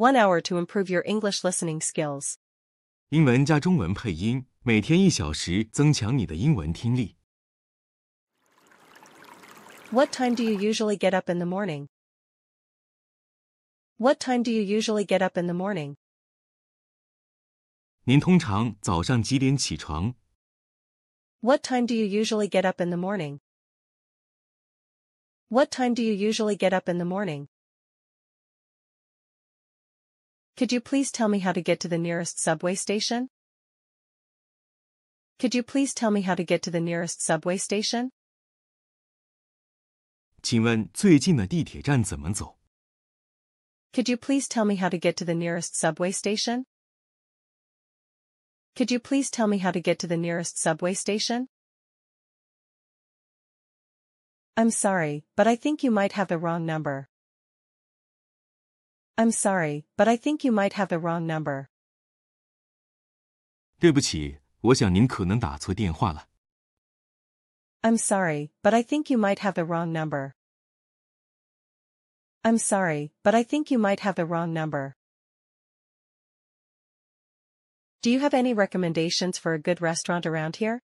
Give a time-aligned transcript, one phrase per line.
[0.00, 2.35] One hour to improve your English listening skills.
[3.09, 7.17] 英文加中文配音，每天一小时，增强你的英文听力。
[9.91, 11.87] What time do you usually get up in the morning?
[13.97, 15.97] What time do you usually get up in the morning?
[18.05, 20.15] 您通常早上几点起床？
[21.41, 23.39] What time do you usually get up in the morning?
[25.49, 27.47] What time do you usually get up in the morning?
[30.60, 33.28] Could you please tell me how to get to the nearest subway station?
[35.38, 38.10] Could you please tell me how to get to the nearest subway station?
[40.42, 42.56] 请问最近的地铁站怎么走？
[43.92, 46.64] Could you please tell me how to get to the nearest subway station?
[48.74, 51.48] Could you please tell me how to get to the nearest subway station?
[54.54, 57.08] I'm sorry, but I think you might have the wrong number.
[59.16, 61.68] I'm sorry, but I think you might have the wrong number.
[63.78, 66.28] 对不起，我想您可能打错电话了。
[67.82, 70.32] I'm sorry, but I think you might have the wrong number.
[72.42, 74.94] I'm sorry, but I think you might have the wrong number.
[78.02, 80.80] Do you have any recommendations for a good restaurant around here?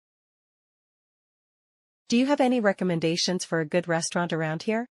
[2.09, 4.87] Do you have any recommendations for a good restaurant around here?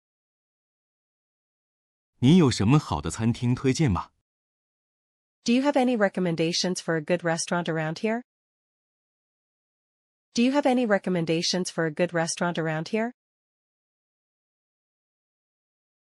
[2.20, 4.12] 您有什么好的餐厅推荐吗？
[5.44, 8.24] Do you have any recommendations for a good restaurant around here?
[10.34, 13.14] Do you have any recommendations for a good restaurant around here?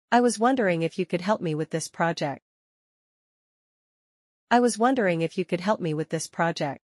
[0.10, 2.42] I was wondering if you could help me with this project.
[4.50, 6.80] I was wondering if you could help me with this project.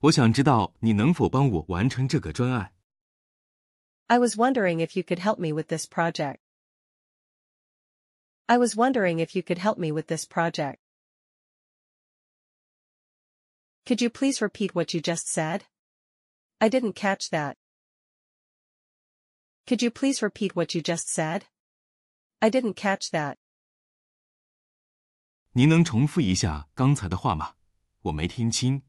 [0.00, 2.74] 我想知道你能否帮我完成这个专案。
[4.08, 6.40] I was wondering if you could help me with this project.
[8.48, 10.78] I was wondering if you could help me with this project.
[13.86, 15.64] Could you please repeat what you just said?
[16.60, 17.56] I didn't catch that.
[19.66, 21.46] Could you please repeat what you just said?
[22.42, 23.38] I didn't catch that.
[25.52, 27.56] 您能重复一下刚才的话吗？
[28.02, 28.82] 我没听清。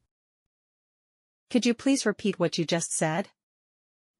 [1.49, 3.25] Could you please repeat what you just said?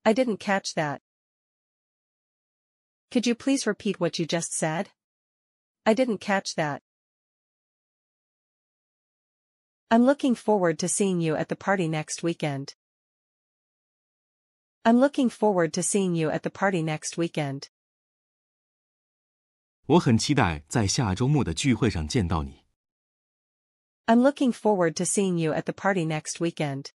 [0.04, 1.02] I didn't catch that.
[3.10, 4.88] Could you please repeat what you just said?
[5.86, 6.82] I didn't catch that.
[9.90, 12.76] I'm looking forward to seeing you at the party next weekend.
[14.86, 17.70] I'm looking forward to seeing you at the party next weekend.
[19.86, 22.64] 我很期待在下周末的聚会上见到你。
[24.06, 26.92] I'm looking forward to seeing you at the party next weekend.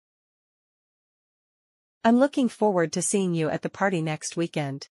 [2.03, 4.89] I'm looking forward to seeing you at the party next weekend.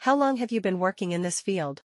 [0.00, 1.82] How long have you been working in this field?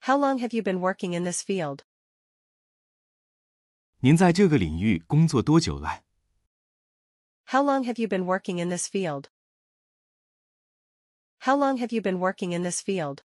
[0.00, 1.84] How long have you been working in this field?
[4.00, 6.02] 您在这个领域工作多久了？
[7.46, 9.28] How long have you been working in this field?
[11.40, 13.22] How long have you been working in this field?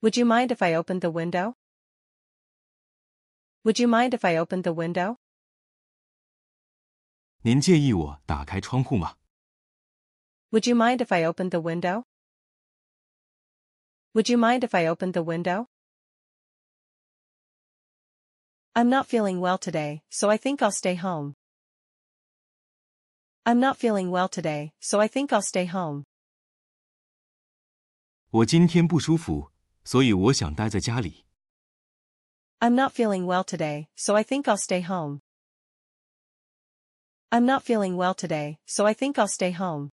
[0.00, 1.56] Would you mind if I opened the window?
[3.64, 5.18] Would you mind if I opened the window?
[7.42, 9.16] 您介意我打开窗户吗？
[10.50, 12.04] Would you mind if I opened the window?
[14.14, 15.66] Would you mind if I opened the window?
[18.74, 21.34] I'm not feeling well today, so I think I'll stay home.
[23.44, 26.04] I'm not feeling well today, so I think I'll stay home.
[28.30, 29.52] 我今天不舒服，
[29.84, 31.24] 所以我想待在家里。
[32.60, 35.20] I'm not feeling well today, so I think I'll stay home.
[37.30, 39.90] I'm not feeling well today, so I think I'll stay home.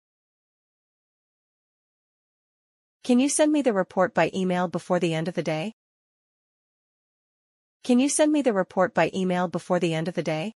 [3.02, 5.74] Can you send me the report by email before the end of the day?
[7.82, 10.52] Can you send me the report by email before the end of the day?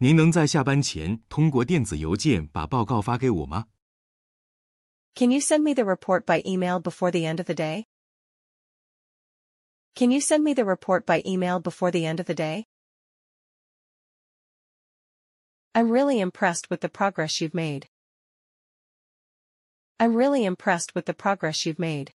[0.00, 3.66] 您能在下班前通过电子邮件把报告发给我吗？
[5.14, 7.86] Can you send me the report by email before the end of the day?
[9.96, 12.66] Can you send me the report by email before the end of the day?
[15.74, 17.88] I'm really impressed with the progress you've made.
[19.98, 22.12] I'm really impressed with the progress you've made.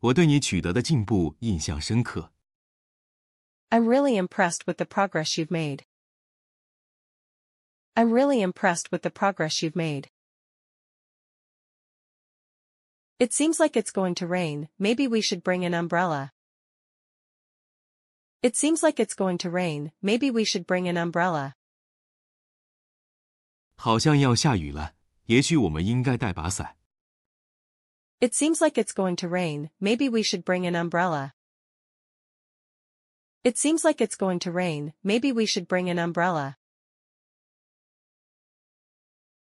[0.00, 2.32] 我对你取得的进步印象深刻。
[3.68, 5.84] I'm really impressed with the progress you've made.
[7.94, 10.08] I'm really impressed with the progress you've made.
[13.18, 16.32] It seems like it's going to rain, maybe we should bring an umbrella.
[18.42, 21.54] It seems like it's going to rain, maybe we should bring an umbrella.
[23.76, 24.93] 好像要下雨了，
[25.26, 26.76] 也许我们应该带把伞。
[28.20, 31.32] It seems like it's going to rain, maybe we should bring an umbrella.
[33.42, 36.56] It seems like it's going to rain, maybe we should bring an umbrella.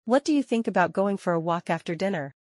[0.04, 2.36] What do you think about going for a walk after dinner?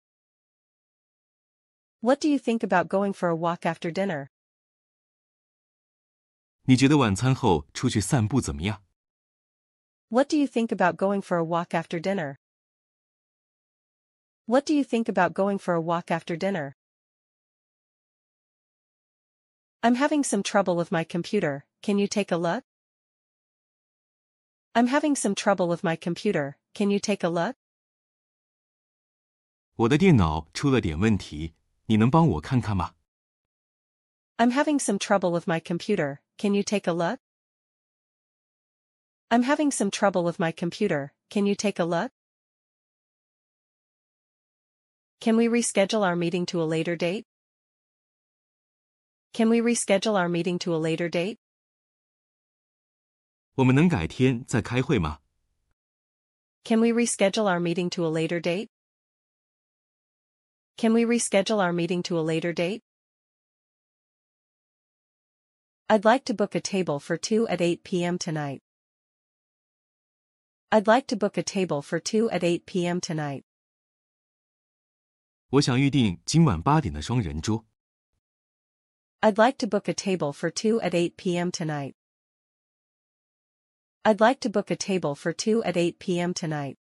[2.01, 4.29] What do you think about going for a walk after dinner?
[6.65, 8.83] 你觉得晚餐后出去散步怎么样？
[10.09, 12.37] What do you think about going for a walk after dinner?
[14.47, 16.77] What do you think about going for a walk after dinner?
[19.83, 22.65] I'm having some trouble with my computer, can you take a look?
[24.75, 27.57] I'm having some trouble with my computer, can you take a look?
[29.77, 31.55] 我的电脑出了点问题，
[31.87, 32.95] 你能帮我看看吗？
[34.37, 37.19] I'm having some trouble with my computer, can you take a look?
[39.31, 42.11] I'm having some trouble with my computer, can you take a look?
[45.21, 47.27] Can we reschedule our meeting to a later date?
[49.33, 51.39] Can we reschedule our meeting to a later date?
[53.55, 55.19] 我们能改天再开会吗？
[56.65, 58.69] Can we reschedule our meeting to a later date?
[60.77, 62.83] Can we reschedule our meeting to a later date?
[65.89, 68.17] I'd like to book a table for 2 at 8 p.m.
[68.17, 68.63] tonight.
[70.71, 73.01] I'd like to book a table for 2 at 8 p.m.
[73.01, 73.45] tonight.
[75.55, 77.67] 我想预定今晚八点的双人桌。
[79.21, 81.51] I'd like to book a table for 2 at 8 p.m.
[81.51, 81.95] tonight.
[84.03, 86.33] I'd like to book a table for 2 at 8 p.m.
[86.33, 86.77] tonight.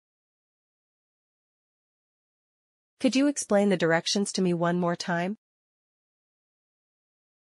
[3.00, 5.38] Could you explain the directions to me one more time?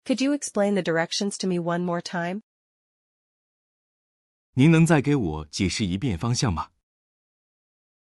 [0.05, 2.43] Could you explain the directions to me one more time?
[4.53, 6.71] 您能再给我解释一遍方向吗？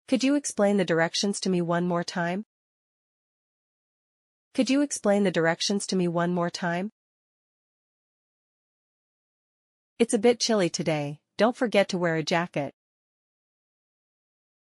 [0.07, 2.45] Could you explain the directions to me one more time?
[4.53, 6.92] Could you explain the directions to me one more time?
[9.97, 12.74] It's a bit chilly today, don't forget to wear a jacket.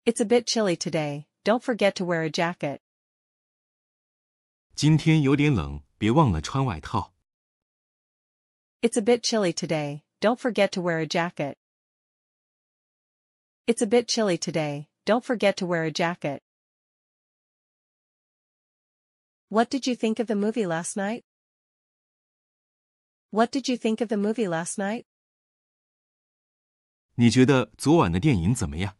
[0.06, 2.82] It's a bit chilly today, don't forget to wear a jacket.
[4.76, 7.14] 今天有点冷，别忘了穿外套。
[8.82, 11.58] It's a bit chilly today, don't forget to wear a jacket.
[13.66, 16.42] It's a bit chilly today, don't forget to wear a jacket.
[19.52, 21.24] What did you think of the movie last night?
[23.30, 25.06] What did you think of the movie last night?
[27.16, 28.96] 你觉得昨晚的电影怎么样？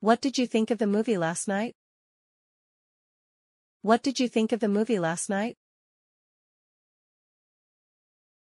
[0.00, 1.74] What did you think of the movie last night?
[3.82, 5.56] What did you think of the movie last night?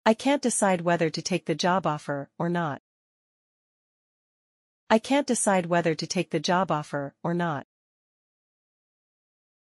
[0.02, 2.80] I can't decide whether to take the job offer or not.
[4.88, 7.66] I can't decide whether to take the job offer or not.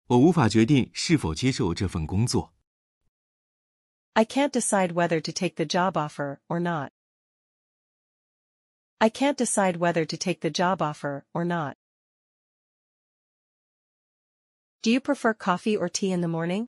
[0.08, 2.54] 我无法决定是否接受这份工作。
[4.14, 6.92] I can't decide whether to take the job offer or not.
[8.98, 11.78] I can't decide whether to take the job offer or not.
[14.82, 16.68] Do you prefer coffee or tea in the morning?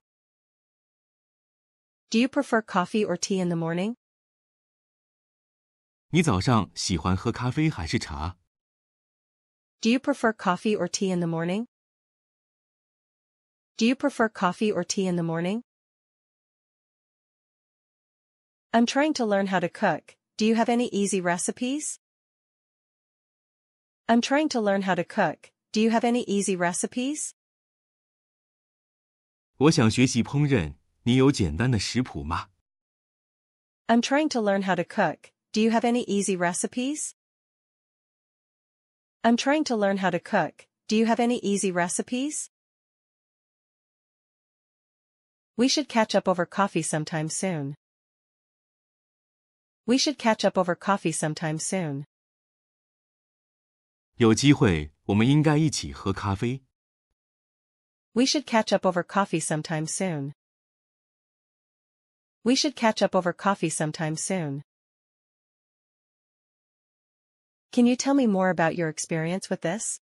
[2.10, 3.96] Do you prefer coffee or tea in the morning?
[6.10, 8.38] 你早上喜欢喝咖啡还是茶？
[9.82, 11.68] Do you prefer coffee or tea in the morning?
[13.78, 15.64] Do you prefer coffee or tea in the morning?
[18.74, 20.16] I'm trying to learn how to cook.
[20.38, 22.00] Do you have any easy recipes?
[24.08, 25.52] I'm trying to learn how to cook.
[25.74, 27.34] Do you have any easy recipes?
[29.58, 32.50] 我想学习烹饪，你有简单的食谱吗？
[33.88, 35.32] I'm trying to learn how to cook.
[35.52, 37.12] Do you have any easy recipes?
[39.22, 40.68] I'm trying to learn how to cook.
[40.88, 42.50] Do you have any easy recipes?
[45.56, 47.76] We should catch up over coffee sometime soon.
[49.86, 52.06] We should catch up over coffee sometime soon.
[54.16, 56.64] 有机会，我们应该一起喝咖啡。
[58.14, 60.34] We should catch up over coffee sometime soon.
[62.44, 64.64] We should catch up over coffee sometime soon.
[67.72, 70.00] Can you tell me more about your experience with this?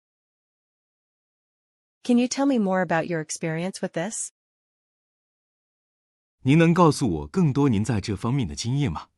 [2.05, 4.31] Can you tell me more about your experience with this?
[6.43, 9.09] 您能告诉我更多您在这方面的经验吗？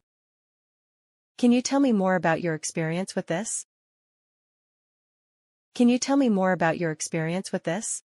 [1.36, 3.64] Can you tell me more about your experience with this?
[5.74, 8.00] Can you tell me more about your experience with this?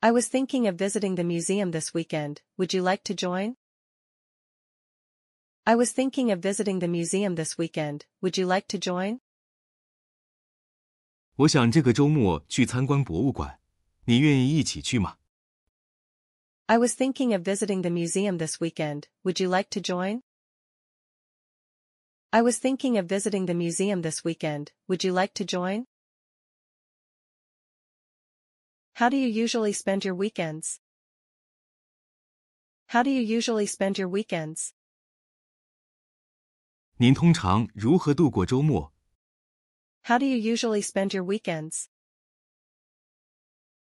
[0.00, 3.56] I was thinking of visiting the museum this weekend, would you like to join?
[5.64, 9.20] I was thinking of visiting the museum this weekend, would you like to join?
[11.36, 13.58] 我想这个周末去参观博物馆，
[14.04, 15.18] 你愿意一起去吗？
[16.68, 20.22] I was thinking of visiting the museum this weekend, would you like to join?
[22.32, 25.86] I was thinking of visiting the museum this weekend, would you like to join?
[28.94, 30.78] How do you usually spend your weekends?
[32.86, 34.72] How do you usually spend your weekends?
[36.98, 38.92] 您通常如何度过周末？
[40.02, 41.88] How do you usually spend your weekends?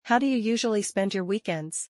[0.03, 1.89] How do you usually spend your weekends?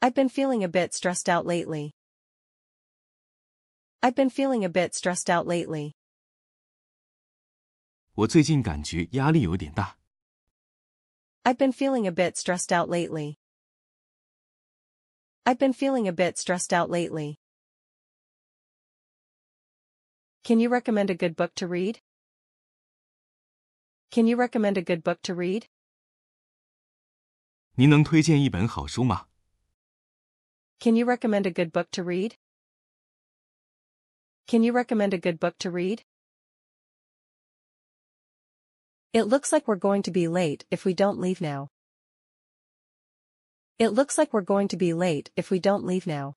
[0.00, 1.94] I've been feeling a bit stressed out lately.
[4.02, 5.94] I've been feeling a bit stressed out lately.
[8.14, 9.96] 我最近感觉压力有点大。
[11.44, 13.38] I've been feeling a bit stressed out lately.
[15.44, 17.38] I've been feeling a bit stressed out lately.
[20.44, 22.00] Can you recommend a good book to read?
[24.10, 25.66] Can you recommend a good book to read?
[27.76, 29.28] 您能推荐一本好书吗？
[30.80, 32.36] Can you recommend a good book to read?
[34.46, 36.04] Can you recommend a good book to read?
[39.12, 41.68] It looks like we're going to be late if we don't leave now.
[43.78, 46.34] It looks like we're going to be late if we don't leave now.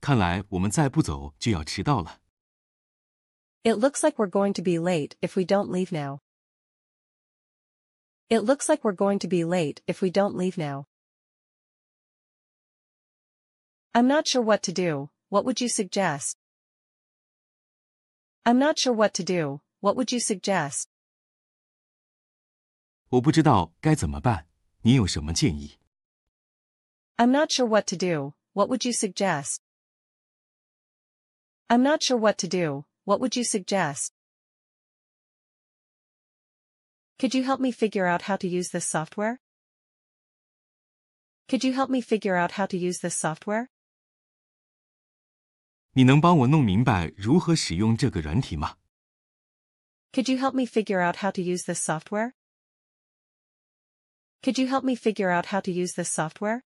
[0.00, 2.20] 看来我们再不走就要迟到了。
[3.62, 6.20] It looks like we're going to be late if we don't leave now.
[8.30, 10.86] It looks like we're going to be late if we don't leave now.
[13.94, 16.36] I'm not sure what to do, what would you suggest?
[18.44, 20.88] I'm not sure what to do, what would you suggest?
[23.08, 24.46] 我不知道该怎么办，
[24.82, 25.78] 你有什么建议？
[27.16, 29.58] I'm not sure what to do, what would you suggest?
[31.68, 34.12] I'm not sure what to do, what would you suggest?
[37.18, 39.40] Could you help me figure out how to use this software?
[41.48, 43.68] Could you help me figure out how to use this software?
[45.94, 48.76] 你能帮我弄明白如何使用这个软体吗？
[50.12, 52.32] Could you help me figure out how to use this software?
[54.42, 56.62] Could you help me figure out how to use this software?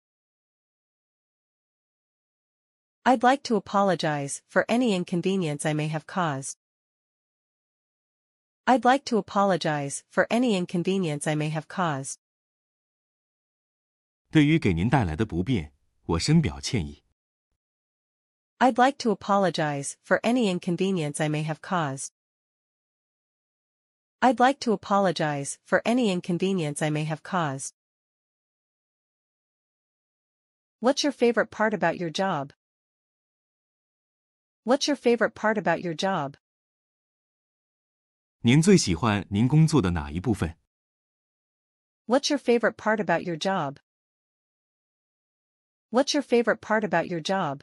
[3.03, 6.57] I'd like to apologize for any inconvenience I may have caused.
[8.67, 12.14] I'd like to apologize for any inconvenience I may have caused.
[14.31, 15.75] 对于给您带来的不便，
[16.07, 17.05] 我深表歉意。
[18.61, 22.12] I'd like to apologize for any inconvenience I may have caused.
[24.23, 27.75] I'd like to apologize for any inconvenience I may have caused.
[30.81, 32.53] What's your favorite part about your job?
[34.64, 36.37] What's your favorite part about your job?
[38.41, 40.55] 您最喜欢您工作的哪一部分？
[42.07, 43.79] What's your favorite part about your job?
[45.91, 47.62] What's your favorite part about your job?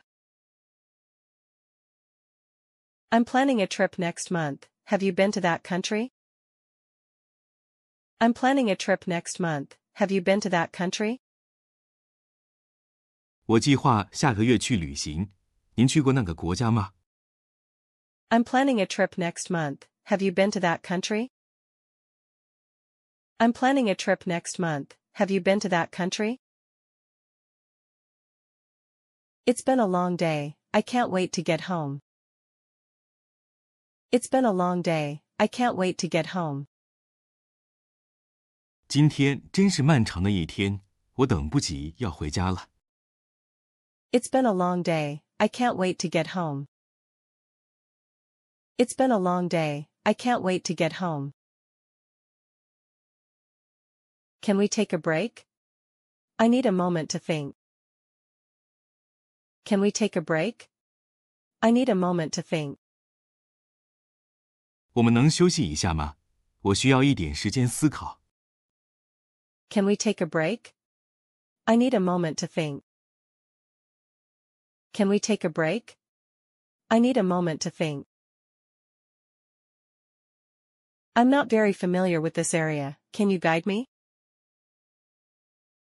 [3.12, 4.68] I'm planning a trip next month.
[4.86, 6.12] Have you been to that country?
[8.20, 9.76] I'm planning a trip next month.
[9.96, 11.20] Have you been to that country?
[13.46, 15.32] 我计划下个月去旅行。
[15.76, 16.94] 您去过那个国家吗？
[18.30, 19.88] I'm planning a trip next month.
[20.06, 21.32] Have you been to that country?
[23.40, 24.96] I'm planning a trip next month.
[25.16, 26.40] Have you been to that country?
[29.46, 30.56] It's been a long day.
[30.72, 32.02] I can't wait to get home.
[34.12, 35.22] It's been a long day.
[35.38, 36.68] I can't wait to get home.
[38.88, 40.82] 今天真是漫长的一天，
[41.16, 42.68] 我等不及要回家了。
[44.12, 45.22] It's been a long day.
[45.38, 46.68] I can't wait to get home.
[48.78, 49.88] It's been a long day.
[50.04, 51.32] I can't wait to get home.
[54.42, 55.46] Can we take a break?
[56.38, 57.56] I need a moment to think.
[59.64, 60.68] Can we take a break?
[61.62, 62.80] I need a moment to think.
[64.96, 66.18] 我们能休息一下吗？
[66.62, 68.22] 我需要一点时间思考。
[69.70, 70.74] Can we take a break?
[71.64, 72.82] I need a moment to think.
[74.94, 75.96] Can we take a break?
[76.88, 78.06] I need a moment to think.
[81.14, 83.90] I'm not very familiar with this area, can you guide me?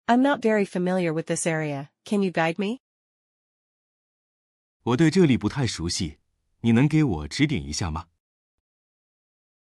[0.07, 2.81] I'm not very familiar with this area, can you guide me?
[4.83, 6.17] 我对这里不太熟悉，
[6.61, 8.07] 你能给我指点一下吗？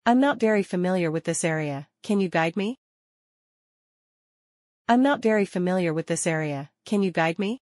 [0.05, 2.79] I'm not very familiar with this area, can you guide me?
[4.89, 7.61] I'm not very familiar with this area, can you guide me?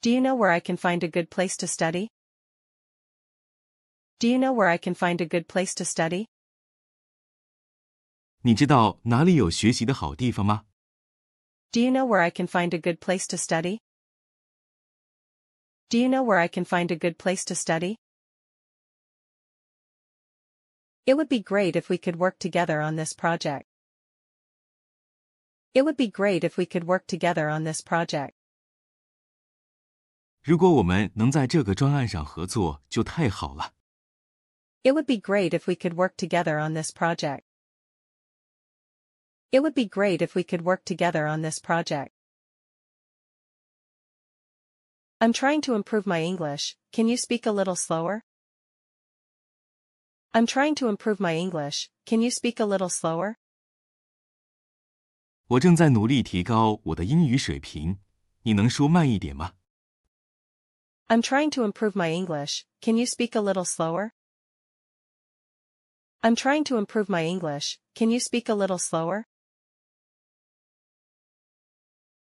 [0.00, 2.08] Do you know where I can find a good place to study?
[4.20, 6.28] Do you know where I can find a good place to study?
[8.42, 10.64] 你知道哪里有学习的好地方吗？
[11.72, 13.78] Do you know where I can find a good place to study?
[15.88, 17.96] Do you know where I can find a good place to study?
[21.06, 23.66] It would be great if we could work together on this project.
[25.74, 28.34] It would be great if we could work together on this project.
[30.42, 33.74] 如果我们能在这个专案上合作，就太好了。
[34.82, 37.42] It would be great if we could work together on this project.
[39.50, 42.10] It would be great if we could work together on this project.
[45.20, 48.24] I'm trying to improve my English, can you speak a little slower?
[50.36, 53.36] I'm trying to improve my English, can you speak a little slower?
[55.48, 57.98] 我正在努力提高我的英语水平，
[58.42, 59.54] 你能说慢一点吗？
[61.08, 64.12] I'm trying to improve my English, can you speak a little slower?
[66.22, 69.26] I'm trying to improve my English, can you speak a little slower?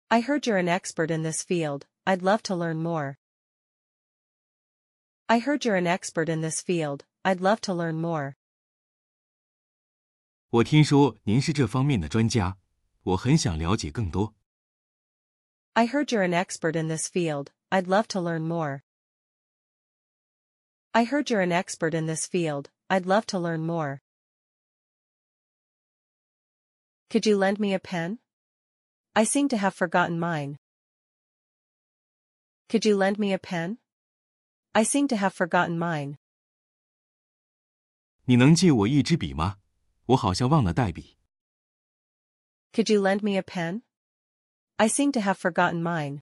[0.07, 3.17] I heard you're an expert in this field, I'd love to learn more.
[5.27, 8.36] I heard you're an expert in this field, I'd love to learn more.
[10.50, 12.57] 我听说您是这方面的专家，
[13.03, 14.34] 我很想了解更多。
[15.74, 18.84] I heard you're an expert in this field, I'd love to learn more.
[20.91, 24.01] I heard you're an expert in this field, I'd love to learn more.
[27.10, 28.19] Could you lend me a pen?
[29.13, 30.57] I seem to have forgotten mine.
[32.69, 33.77] Could you lend me a pen?
[34.74, 36.17] I seem to have forgotten mine.
[38.25, 39.60] 你能借我一支笔吗？
[40.07, 41.17] 我好像忘了带笔。
[42.74, 43.81] Could you lend me a pen?
[44.75, 46.22] I seem to have forgotten mine.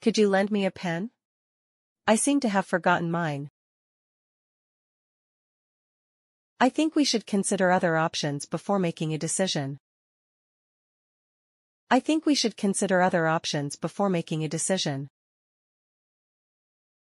[0.00, 1.10] Could you lend me a pen?
[2.04, 3.50] I seem to have forgotten mine.
[6.58, 9.78] I think we should consider other options before making a decision.
[11.88, 15.08] I think we should consider other options before making a decision.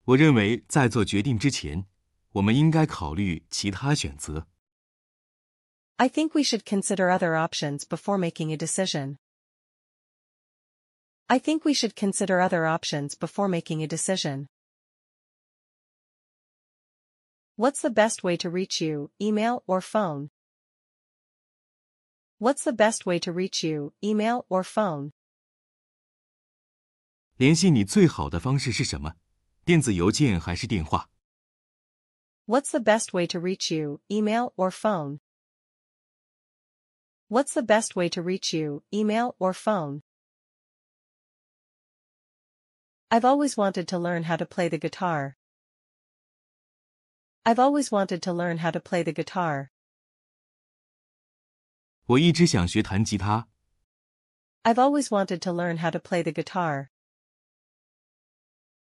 [0.06, 1.86] 我认为在做决定之前，
[2.34, 4.48] 我们应该考虑其他选择。
[5.98, 9.18] I think we should consider other options before making a decision.
[11.28, 14.48] I think we should consider other options before making a decision.
[17.56, 20.30] What's the best way to reach you, email or phone?
[22.40, 25.12] What's the best way to reach you, email or phone?
[27.36, 29.16] 联系你最好的方式是什么？
[29.66, 31.10] 电子邮件还是电话？
[32.46, 35.20] What's the best way to reach you, email or phone?
[37.28, 40.02] What's the best way to reach you, email or phone?
[43.12, 45.38] I've always wanted to learn how to play the guitar.
[47.46, 49.72] I've always wanted to learn how to play the guitar.
[52.06, 53.48] 我一直想学弹吉他。
[54.64, 56.90] I've always wanted to learn how to play the guitar.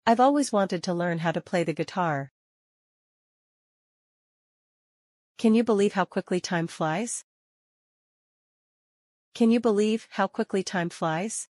[0.04, 2.32] I've always wanted to learn how to play the guitar.
[5.40, 7.24] Can you believe how quickly time flies?
[9.34, 11.46] Can you believe how quickly time flies?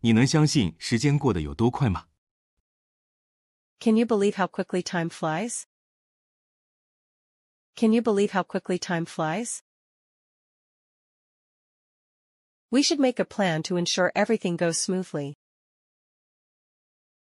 [0.00, 2.06] 你能相信时间过得有多快吗？
[3.80, 5.64] Can you believe how quickly time flies?
[7.74, 9.60] Can you believe how quickly time flies?
[12.70, 15.34] We should make a plan to ensure everything goes smoothly.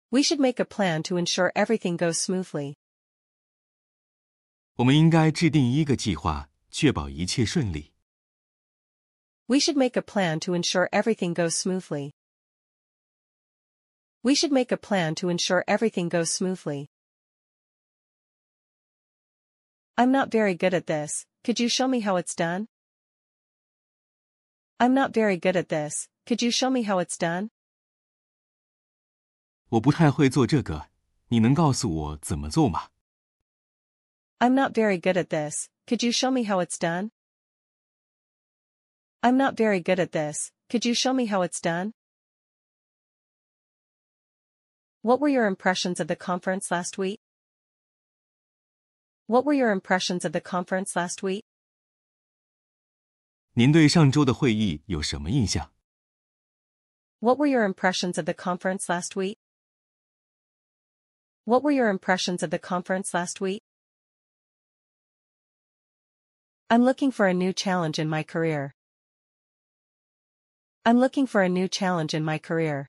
[0.10, 2.76] We should make a plan to ensure everything goes smoothly.
[4.78, 7.94] 我们应该制定一个计划，确保一切顺利。
[9.46, 12.14] We should make a plan to ensure everything goes smoothly.
[14.22, 16.88] We should make a plan to ensure everything goes smoothly.
[19.96, 22.68] I'm not very good at this, could you show me how it's done?
[24.80, 27.50] I'm not very good at this, could you show me how it's done?
[29.70, 30.90] 我不太会做这个，
[31.28, 32.90] 你能告诉我怎么做吗？
[34.40, 37.12] I'm not very good at this, could you show me how it's done?
[39.22, 41.94] I'm not very good at this, could you show me how it's done?
[45.02, 47.20] What were your impressions of the conference last week?
[49.28, 51.44] What were your impressions of the conference last week?
[53.56, 55.72] 您对上周的会议有什么印象？
[57.20, 59.38] What were your impressions of the conference last week?
[61.46, 63.62] What were your impressions of the conference last week?
[66.70, 68.74] I'm looking for a new challenge in my career.
[70.86, 72.88] I'm looking for a new challenge in my career.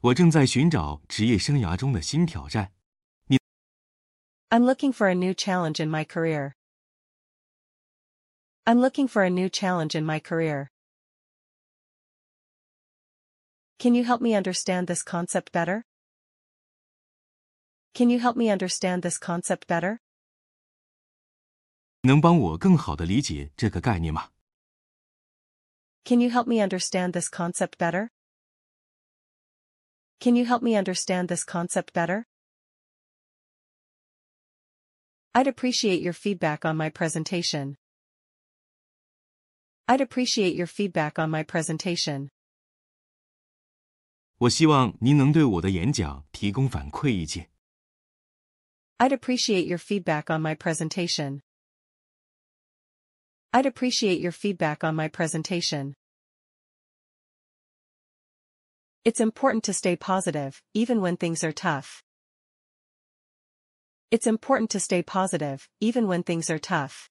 [0.00, 2.72] 我正在寻找职业生涯中的新挑战。
[4.50, 6.54] I'm looking for a new challenge in my career.
[8.66, 10.70] I'm looking for a new challenge in my career.
[13.78, 15.84] Can you help me understand this concept better?
[17.94, 20.00] Can you help me understand this concept better?
[22.02, 24.30] 能帮我更好的理解这个概念吗？
[26.04, 28.10] Can you help me understand this concept better?
[30.18, 32.24] Can you help me understand this concept better?
[35.32, 37.76] I'd appreciate your feedback on my presentation.
[39.86, 42.30] I'd appreciate your feedback on my presentation.
[44.38, 47.48] 我希望您能对我的演讲提供反馈意见。
[48.98, 51.42] I'd appreciate your feedback on my presentation.
[53.52, 55.94] I'd appreciate your feedback on my presentation.
[59.04, 62.02] It's important to stay positive, even when things are tough.
[64.10, 67.08] It's important to stay positive, even when things are tough.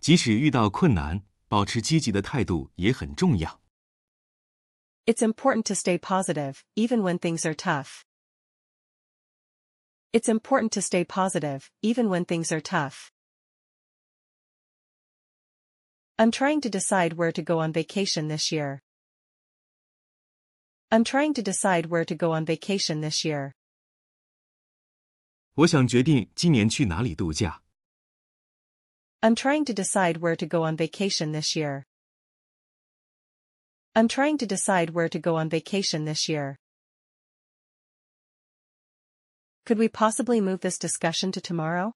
[0.00, 3.60] 即使遇到困难，保持积极的态度也很重要。
[5.04, 8.04] It's important to stay positive, even when things are tough.
[10.12, 13.10] It's important to stay positive, even when things are tough.
[16.20, 18.82] I'm trying to decide where to go on vacation this year.
[20.90, 23.52] I'm trying to decide where to go on vacation this year.
[25.54, 27.62] 我想决定今年去哪里度假。
[29.20, 31.86] I'm trying to decide where to go on vacation this year.
[33.94, 36.58] I'm trying to decide where to go on vacation this year.
[39.64, 41.94] Could we possibly move this discussion to tomorrow?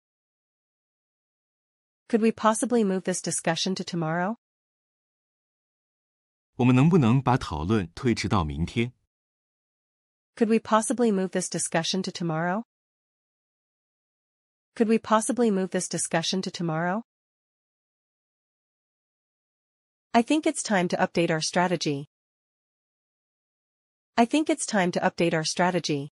[2.08, 4.36] Could we possibly move this discussion to tomorrow?
[6.56, 8.92] 我们能不能把讨论推迟到明天？
[10.36, 12.64] Could we possibly move this discussion to tomorrow?
[14.74, 17.04] Could we possibly move this discussion to tomorrow?
[20.12, 22.08] I think it's time to update our strategy.
[24.16, 26.10] I think it's time to update our strategy.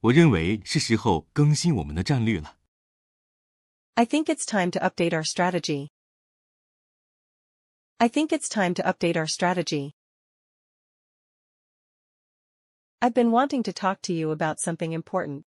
[0.00, 2.58] 我认为是时候更新我们的战略了。
[3.96, 5.90] I think it's time to update our strategy.
[8.00, 9.94] I think it's time to update our strategy.
[13.00, 15.44] I've been wanting to talk to you about something important.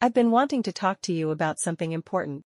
[0.00, 2.44] I've been wanting to talk to you about something important.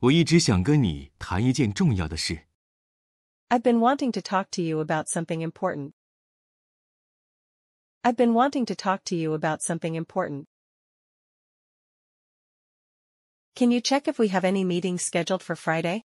[0.00, 2.46] 我一直想跟你谈一件重要的事。
[3.48, 5.92] I've been wanting to talk to you about something important.
[8.02, 10.46] I've been wanting to talk to you about something important.
[13.54, 16.04] Can you check if we have any meetings scheduled for Friday?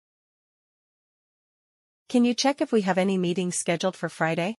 [2.09, 4.55] Can you check if we have any meetings scheduled for Friday?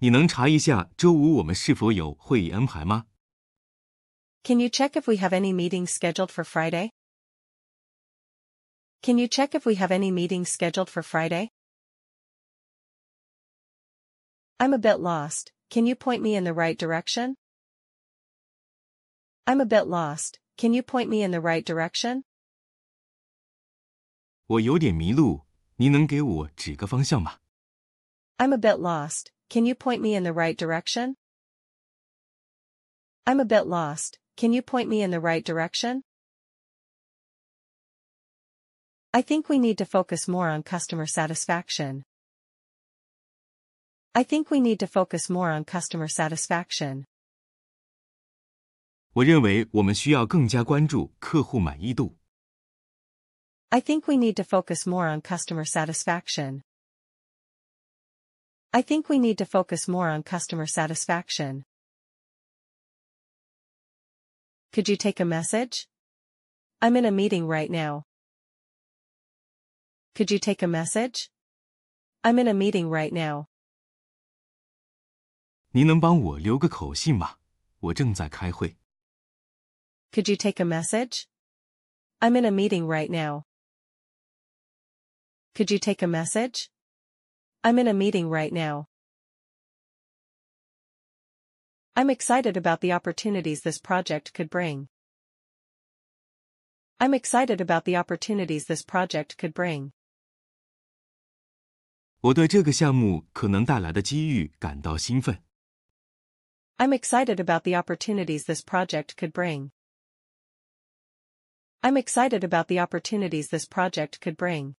[0.00, 3.06] 你能查一下周五我们是否有会议安排吗？
[4.44, 6.90] Can you check if we have any meetings scheduled for Friday?
[9.02, 11.50] Can you check if we have any meetings scheduled for Friday?
[14.58, 17.36] I'm a bit lost, can you point me in the right direction?
[19.46, 22.24] I'm a bit lost, can you point me in the right direction?
[24.46, 27.38] 我有点迷路，您能给我指个方向吗？
[28.38, 31.16] I'm a bit lost, can you point me in the right direction?
[33.24, 36.02] I'm a bit lost, can you point me in the right direction?
[39.10, 42.04] I think we need to focus more on customer satisfaction.
[44.14, 47.04] I think we need to focus more on customer satisfaction.
[49.14, 52.16] 我认为我们需要更加关注客户满意度。
[53.70, 56.62] I think we need to focus more on customer satisfaction.
[58.70, 61.64] I think we need to focus more on customer satisfaction.
[64.72, 65.86] Could you take a message?
[66.80, 68.04] I'm in a meeting right now.
[70.14, 71.30] Could you take a message?
[72.22, 73.46] I'm in a meeting right now.
[75.72, 77.38] 您能帮我留个口信吗？
[77.80, 78.76] 我正在开会。
[80.12, 81.28] Could you take a message?
[82.20, 83.44] I'm in a meeting right now.
[85.54, 86.70] Could you take a message?
[87.62, 88.86] I'm in a meeting right now.
[91.94, 94.88] I'm excited about the opportunities this project could bring.
[97.00, 99.92] I'm excited about the opportunities this project could bring.
[102.20, 105.44] 我对这个项目可能带来的机遇感到兴奋。
[106.76, 109.70] I'm excited about the opportunities this project could bring.
[111.82, 114.74] I'm excited about the opportunities this project could bring.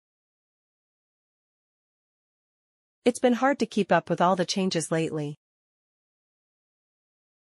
[3.05, 5.39] It's been hard to keep up with all the changes lately.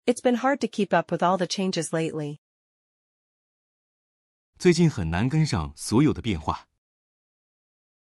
[0.06, 2.40] It's been hard to keep up with all the changes lately.
[4.58, 6.68] 最近很难跟上所有的变化。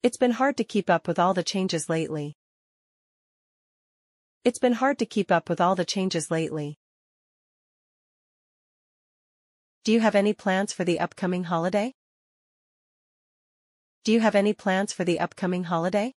[0.02, 2.36] It's been hard to keep up with all the changes lately.
[4.44, 6.78] It's been hard to keep up with all the changes lately.
[9.86, 11.94] Do you have any plans for the upcoming holiday?
[14.04, 16.13] Do you have any plans for the upcoming holiday?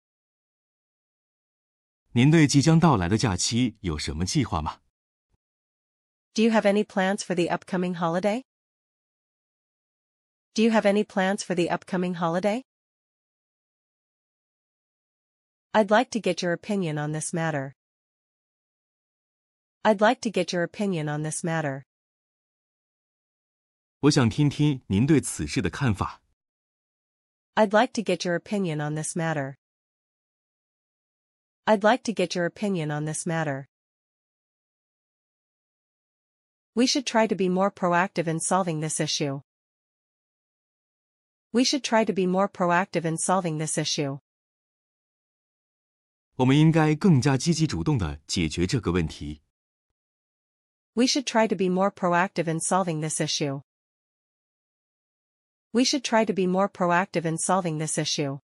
[2.11, 4.81] 您对即将到来的假期有什么计划吗？
[6.33, 8.43] Do you have any plans for the upcoming holiday?
[10.53, 12.63] Do you have any plans for the upcoming holiday?
[15.73, 17.73] I'd like to get your opinion on this matter.
[19.83, 21.85] I'd like to get your opinion on this matter.
[24.01, 26.21] 我想听听您对此事的看法。
[27.55, 29.57] I'd like to get your opinion on this matter.
[31.65, 33.67] I'd like to get your opinion on this matter.
[36.73, 39.41] We should try to be more proactive in solving this issue.
[41.53, 44.19] We should try to be more proactive in solving this issue.
[46.37, 49.41] 我们应该更加积极主动地解决这个问题。
[50.93, 53.61] We should try to be more proactive in solving this issue.
[55.71, 58.39] We should try to be more proactive in solving this issue.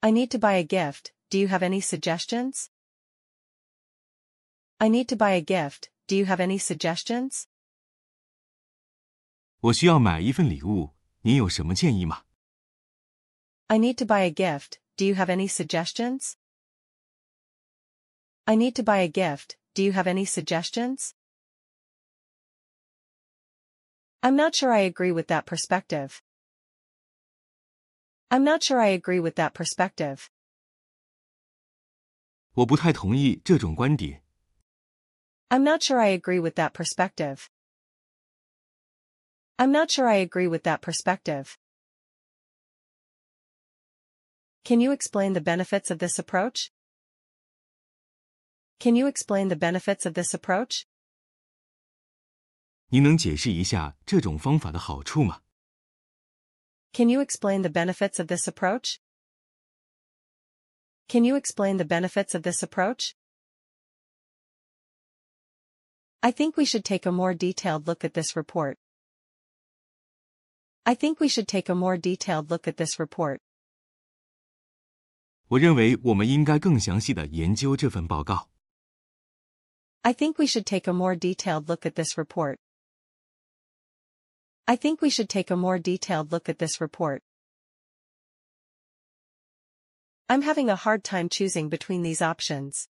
[0.00, 2.70] I need to buy a gift, do you have any suggestions?
[4.78, 7.46] I need to buy a gift, do you have any suggestions?
[9.60, 12.24] 我需要买一份礼物，您有什么建议吗？
[13.68, 16.34] I need to buy a gift, do you have any suggestions?
[18.44, 21.14] I need to buy a gift, do you have any suggestions?
[24.22, 26.22] I'm not sure I agree with that perspective.
[28.30, 30.28] I'm not sure I agree with that perspective.
[32.54, 34.22] 我不太同意这种观点。
[35.48, 37.48] I'm not sure I agree with that perspective.
[39.58, 41.56] I'm not sure I agree with that perspective.
[44.64, 46.72] Can you explain the benefits of this approach?
[48.80, 50.86] Can you explain the benefits of this approach?
[52.90, 55.42] 您能解释一下这种方法的好处吗？
[56.92, 58.98] Can you explain the benefits of this approach?
[61.08, 63.14] Can you explain the benefits of this approach?
[66.20, 68.76] I think we should take a more detailed look at this report.
[70.84, 73.40] I think we should take a more detailed look at this report.
[75.48, 78.48] 我认为我们应该更详细的研究这份报告。
[80.02, 82.58] I think we should take a more detailed look at this report.
[84.66, 87.22] I think we should take a more detailed look at this report.
[90.28, 92.88] I'm having a hard time choosing between these options.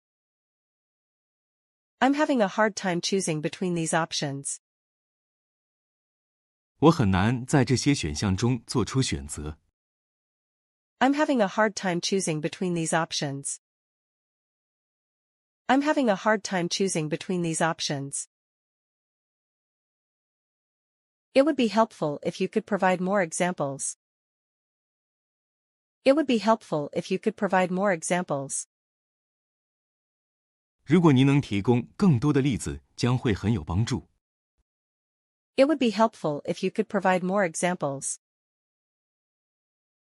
[2.00, 4.60] I'm having a hard time choosing between these options.
[6.80, 9.58] 我很难在这些选项中做出选择。
[10.98, 13.60] I'm having a hard time choosing between these options.
[15.68, 18.26] I'm having a hard time choosing between these options.
[21.34, 23.96] It would be helpful if you could provide more examples.
[26.04, 28.66] It would be helpful if you could provide more examples.
[30.84, 34.08] 如果您能提供更多的例子，将会很有帮助。
[35.56, 38.18] It would be helpful if you could provide more examples.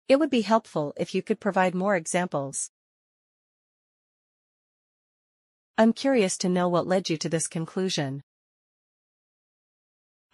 [0.08, 2.70] It would be helpful if you could provide more examples.
[5.78, 8.22] I'm curious to know what led you to this conclusion.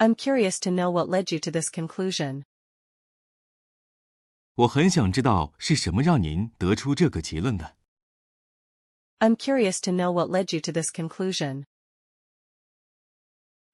[0.01, 2.43] I'm curious to know what led you to this conclusion.
[4.55, 7.77] 我很想知道是什么让您得出这个结论的。
[9.19, 11.65] I'm curious to know what led you to this conclusion.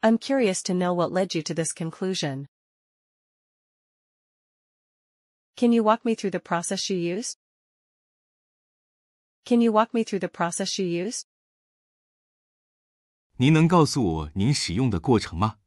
[0.02, 2.48] I'm curious to know what led you to this conclusion.
[5.56, 7.38] Can you walk me through the process you used?
[9.46, 11.24] Can you walk me through the process you used?
[13.38, 15.60] 您能告诉我您使用的过程吗？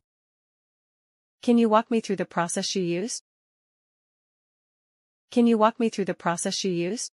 [1.43, 3.23] Can you walk me through the process you used?
[5.31, 7.13] Can you walk me through the process you used?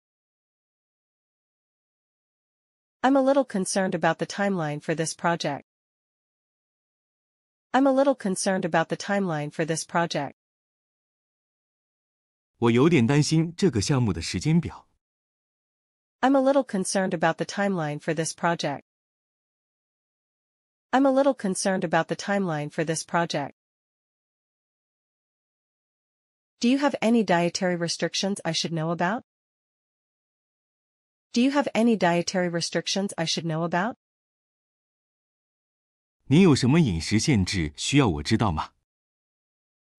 [3.03, 5.65] I'm a little concerned about the timeline for this project.
[7.73, 10.35] I'm a little concerned about the timeline for this project.
[12.59, 14.87] 我有点担心这个项目的时间表。
[16.21, 18.83] I'm a little concerned about the timeline for this project.
[20.93, 23.54] I'm a little concerned about the timeline for this project.
[26.61, 29.25] Do you have any dietary restrictions I should know about?
[31.33, 33.97] Do you have any dietary restrictions I should know about?
[36.27, 38.73] 你有什么饮食限制需要我知道吗？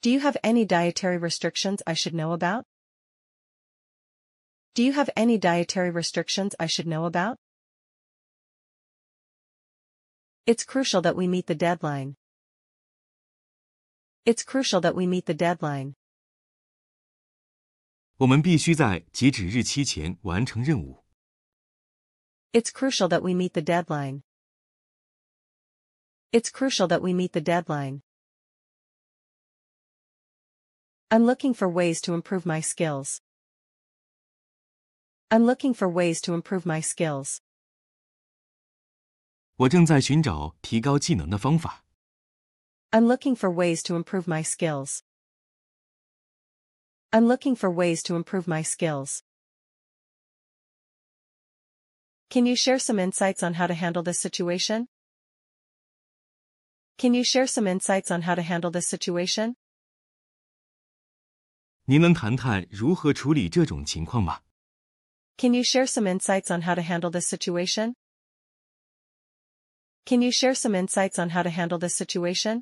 [0.01, 2.65] Do you have any dietary restrictions I should know about?
[4.73, 7.37] Do you have any dietary restrictions I should know about?
[10.45, 12.15] It's crucial that we meet the deadline.
[14.25, 15.95] It's crucial that we meet the deadline.
[18.17, 21.03] 我们必须在截止日期前完成任务。
[22.51, 24.23] It's crucial that we meet the deadline.
[26.31, 28.01] It's crucial that we meet the deadline.
[31.09, 33.19] I'm looking for ways to improve my skills.
[35.29, 37.39] I'm looking for ways to improve my skills.
[39.57, 41.85] 我正在寻找提高技能的方法。
[42.91, 44.99] I'm looking for ways to improve my skills.
[47.11, 49.23] I'm looking for ways to improve my skills.
[52.29, 54.87] Can you share some insights on how to handle this situation?
[56.97, 59.55] Can you share some insights on how to handle this situation?
[61.85, 64.41] 您能谈谈如何处理这种情况吗？
[65.37, 67.95] Can you share some insights on how to handle this situation?
[70.05, 72.61] Can you share some insights on how to handle this situation?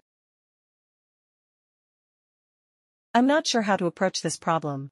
[3.13, 4.91] I'm not sure how to approach this problem.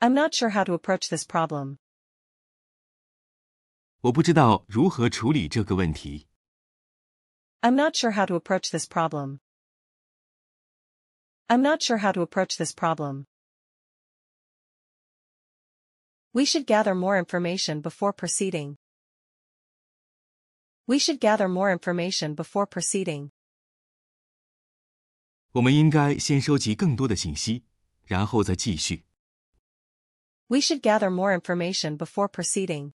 [0.00, 1.78] I'm not sure how to approach this problem.
[4.02, 6.26] 我不知道如何处理这个问题。
[7.60, 9.40] I'm not sure how to approach this problem.
[11.48, 13.26] I'm not sure how to approach this problem.
[16.32, 18.76] We should gather more information before proceeding.
[20.86, 23.32] We should gather more information before proceeding.
[25.54, 27.64] 我们应该先收集更多的信息，
[28.04, 29.04] 然后再继续。
[30.46, 32.92] We should gather more information before proceeding.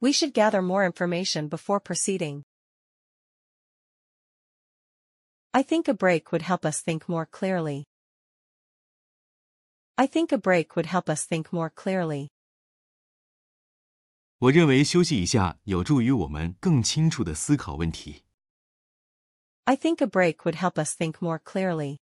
[0.00, 2.44] We should gather more information before proceeding.
[5.50, 7.84] I think a break would help us think more clearly.
[9.96, 12.28] I think a break would help us think more clearly.
[14.38, 18.22] 我认为休息一下有助于我们更清楚地思考问题。
[19.66, 21.98] I think a break would help us think more clearly.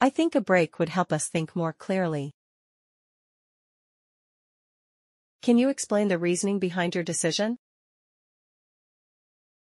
[0.00, 2.32] I think a break would help us think more clearly.
[5.42, 7.56] Can you explain the reasoning behind your decision?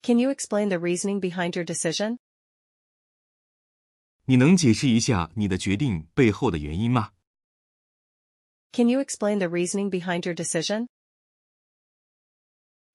[0.03, 2.19] Can you explain the reasoning behind your decision?
[4.27, 7.13] 你能解释一下你的决定背后的原因吗？
[8.73, 10.89] Can you explain the reasoning behind your decision?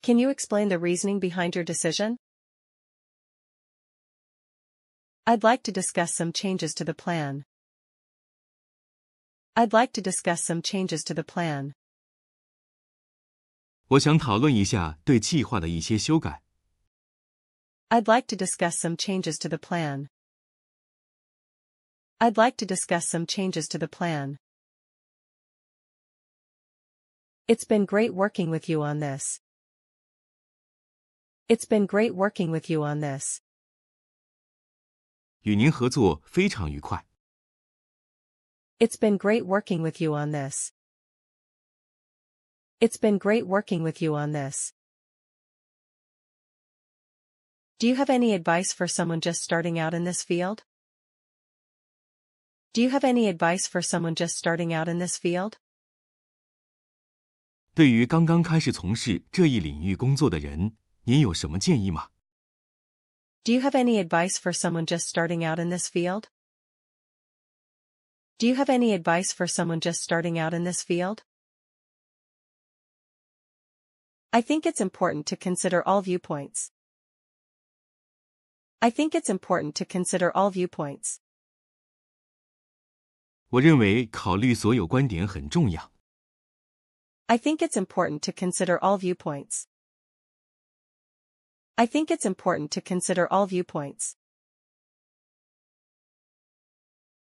[0.02, 2.18] Can you explain the reasoning behind your decision?
[5.26, 7.46] I'd like to discuss some changes to the plan.
[9.56, 11.74] I'd like to discuss some changes to the plan.
[13.90, 16.44] 我想讨论一下对计划的一些修改。
[17.90, 20.10] I'd like to discuss some changes to the plan.
[22.20, 24.38] I'd like to discuss some changes to the plan.
[27.48, 29.40] It's been great working with you on this.
[31.48, 33.42] It's been great working with you on this.
[35.44, 37.06] 与您合作非常愉快。
[38.80, 40.72] It's been great working with you on this.
[42.80, 44.72] It's been great working with you on this.
[47.78, 50.64] Do you have any advice for someone just starting out in this field?
[52.74, 55.54] Do you have any advice for someone just starting out in this field?
[57.74, 62.10] 对于刚刚开始从事这一领域工作的人，您有什么建议吗？
[63.44, 66.30] Do you have any advice for someone just starting out in this field?
[68.38, 71.24] Do you have any advice for someone just starting out in this field?
[74.32, 76.72] I think it's important to consider all viewpoints.
[78.82, 81.20] I think it's important to consider all viewpoints.
[83.50, 85.92] 我认为考虑所有观点很重要。
[87.26, 89.66] I think it's important to consider all viewpoints.
[91.78, 94.16] I think it's important to consider all viewpoints.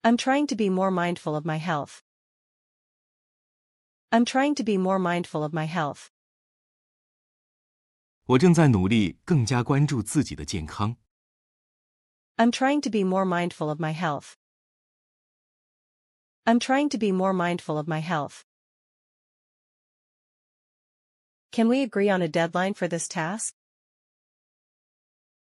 [0.02, 2.02] I'm trying to be more mindful of my health.
[4.10, 6.10] I'm trying to be more mindful of my health.
[8.24, 10.96] 我正在努力更加关注自己的健康。
[12.36, 14.36] I'm trying to be more mindful of my health.
[16.44, 18.44] I'm trying to be more mindful of my health.
[21.52, 23.54] Can we agree on a deadline for this task?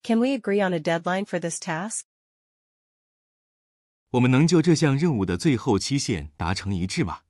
[0.03, 2.03] Can we agree on a deadline for this task?
[4.11, 7.21] 我们能就这项任务的最后期限达成一致吗？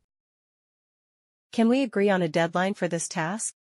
[1.52, 3.54] Can we agree on a deadline for this task?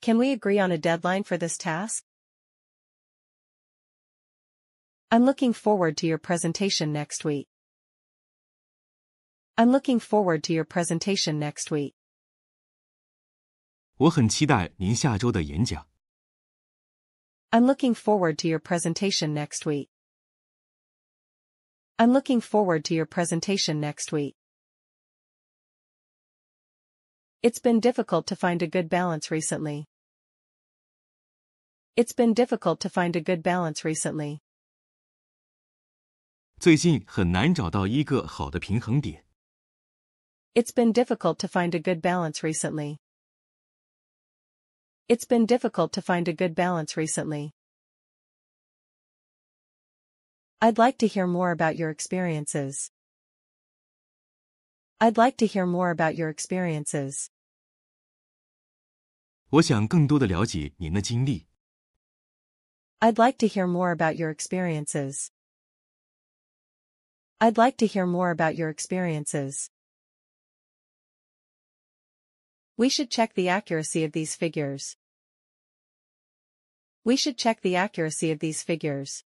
[0.00, 2.04] Can we agree on a deadline for this task?
[5.10, 7.48] I'm looking forward to your presentation next week.
[9.56, 11.94] I'm looking forward to your presentation next week.
[13.96, 15.88] 我很期待您下周的演讲。
[17.52, 19.88] I'm looking forward to your presentation next week.
[21.98, 24.36] I'm looking forward to your presentation next week.
[27.42, 29.86] It's been difficult to find a good balance recently.
[31.96, 34.40] It's been difficult to find a good balance recently.
[36.60, 39.24] 最近很难找到一个好的平衡点。
[40.54, 42.98] It's been difficult to find a good balance recently.
[45.08, 47.52] It's been difficult to find a good balance recently.
[50.60, 52.90] I'd like to hear more about your experiences.
[55.00, 57.30] I'd like to hear more about your experiences.
[59.50, 61.46] 我想更多的了解您的经历。
[63.00, 65.30] I'd like to hear more about your experiences.
[67.40, 69.70] I'd like to hear more about your experiences.
[72.76, 74.96] We should check the accuracy of these figures.
[77.04, 79.24] We should check the accuracy of these figures.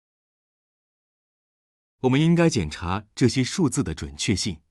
[2.00, 4.62] 我们应该检查这些数字的准确性。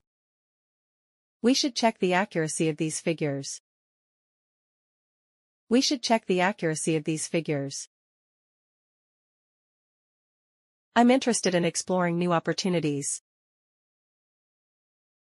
[1.40, 3.60] We should check the accuracy of these figures.
[5.68, 7.88] We should check the accuracy of these figures.
[10.94, 13.22] I'm interested in exploring new opportunities.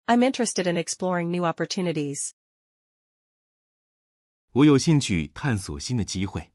[0.07, 2.35] I'm interested in exploring new opportunities.
[4.53, 6.53] 我有兴趣探索新的机会。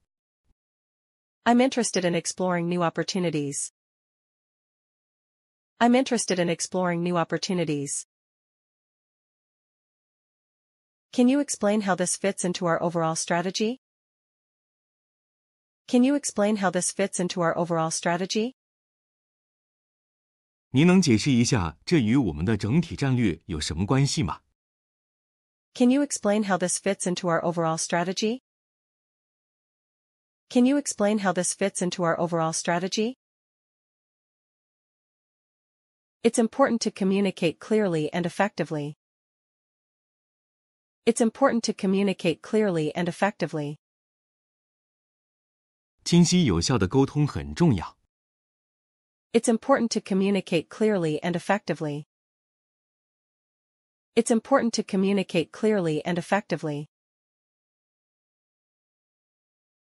[1.43, 3.69] I'm interested in exploring new opportunities.
[5.77, 8.05] I'm interested in exploring new opportunities.
[11.11, 13.81] Can you explain how this fits into our overall strategy?
[15.87, 18.55] Can you explain how this fits into our overall strategy?
[20.71, 24.39] 您能解释一下这与我们的整体战略有什么关系吗？
[25.75, 28.43] Can you explain how this fits into our overall strategy?
[30.49, 33.17] Can you explain how this fits into our overall strategy?
[36.23, 38.95] It's important to communicate clearly and effectively.
[41.05, 43.79] It's important to communicate clearly and effectively.
[46.05, 47.97] 清晰有效的沟通很重要。
[49.33, 52.05] It's important to communicate clearly and effectively.
[54.17, 56.87] It's important to communicate clearly and effectively.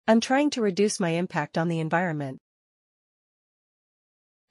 [0.08, 2.39] I'm trying to reduce my impact on the environment.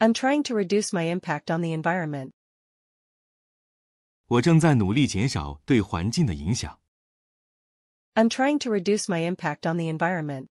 [0.01, 2.33] I'm trying to reduce my impact on the environment.
[4.27, 6.81] 我正在努力减少对环境的影响。
[8.15, 10.49] I'm trying to reduce my impact on the environment.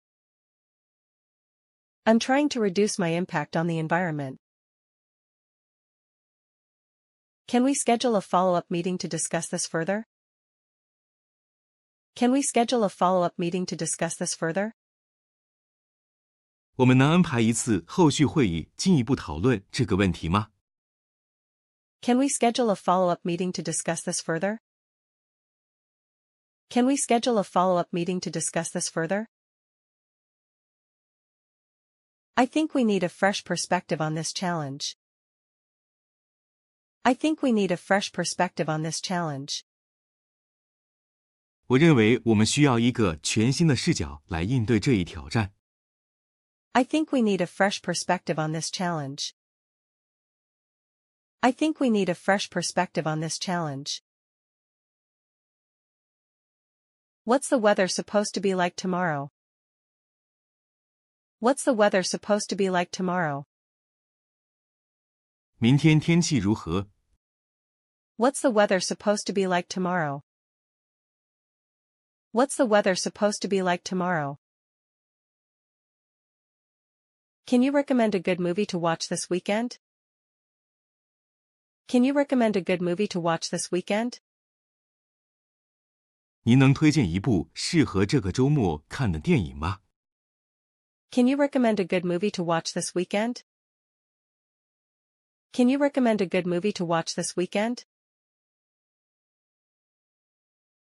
[2.04, 4.38] I'm trying to reduce my impact on the environment.
[7.46, 10.04] Can we schedule a follow-up meeting to discuss this further?
[12.14, 14.72] Can we schedule a follow-up meeting to discuss this further?
[16.76, 20.50] 我们能安排一次后续会议进一步讨论这个问题吗？
[22.02, 24.58] Can we schedule a follow-up meeting to discuss this further?
[26.70, 29.26] Can we schedule a follow-up meeting to discuss this further?
[32.36, 34.96] I think we need a fresh perspective on this challenge.
[37.02, 39.62] I think we need a fresh perspective on this challenge.
[41.68, 45.52] 我认为我们需要一个全新的视角来应对这一挑战。
[46.72, 49.32] I think we need a fresh perspective on this challenge.
[51.40, 54.02] I think we need a fresh perspective on this challenge.
[57.24, 59.30] What's the weather supposed to be like tomorrow?
[61.40, 63.44] What's the weather supposed to be like tomorrow?
[65.58, 66.88] 明天天气如何？
[68.22, 70.24] What's the weather supposed to be like tomorrow?
[72.32, 74.38] What's the weather supposed to be like tomorrow?
[77.46, 79.78] Can you recommend a good movie to watch this weekend?
[81.86, 84.20] Can you recommend a good movie to watch this weekend?
[86.42, 89.80] 您能推荐一部适合这个周末看的电影吗？
[91.10, 93.42] Can you recommend a good movie to watch this weekend?
[95.52, 97.84] Can you recommend a good movie to watch this weekend?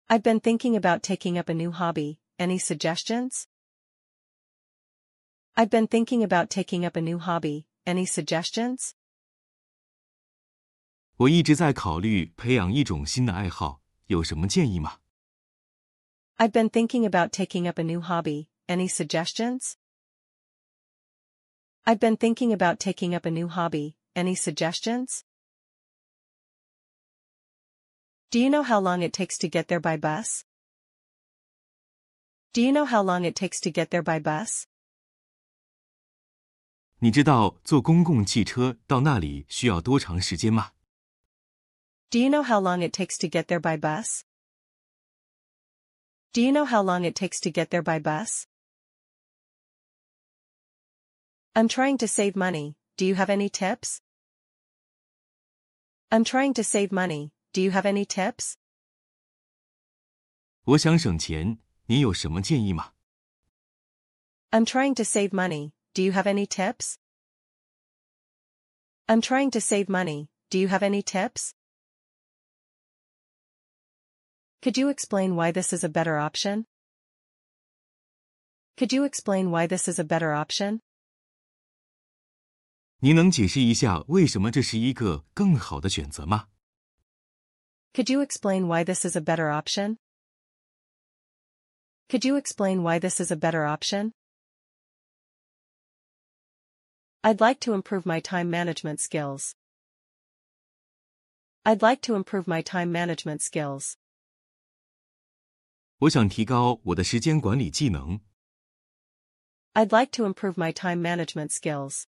[0.09, 2.19] I've been thinking about taking up a new hobby.
[2.39, 3.47] Any suggestions?
[5.57, 7.67] I've been thinking about taking up a new hobby.
[7.87, 8.93] Any suggestions?
[11.17, 14.99] 我一直在考虑培养一种新的爱好，有什么建议吗？
[16.37, 18.49] I've been thinking about taking up a new hobby.
[18.67, 19.77] Any suggestions?
[21.85, 23.95] I've been thinking about taking up a new hobby.
[24.15, 25.23] Any suggestions?
[28.31, 30.45] Do you know how long it takes to get there by bus?
[32.53, 34.67] Do you know how long it takes to get there by bus?
[37.01, 40.73] 你知道坐公共汽车到那里需要多长时间吗？
[42.11, 44.25] Do you know how long it takes to get there by bus?
[46.33, 48.47] Do you know how long it takes to get there by bus?
[51.55, 52.75] I'm trying to save money.
[52.97, 54.01] Do you have any tips?
[56.11, 57.33] I'm trying to save money.
[57.53, 58.55] Do you have any tips?
[60.65, 62.93] 我想省钱，你有什么建议吗？
[64.51, 65.73] I'm trying to save money.
[65.93, 66.97] Do you have any tips?
[69.07, 70.29] I'm trying to save money.
[70.51, 71.53] Do you have any tips?
[74.63, 76.65] Could you explain why this is a better option?
[78.77, 80.81] Could you explain why this is a better option?
[83.01, 86.49] 您能解释一下为什么这是一个更好的选择吗？
[87.95, 89.99] Could you explain why this is a better option?
[92.09, 94.13] Could you explain why this is a better option?
[97.23, 99.55] I'd like to improve my time management skills.
[101.65, 103.97] I'd like to improve my time management skills.
[105.99, 108.21] 我想提高我的时间管理技能。
[109.73, 112.07] I'd like to improve my time management skills.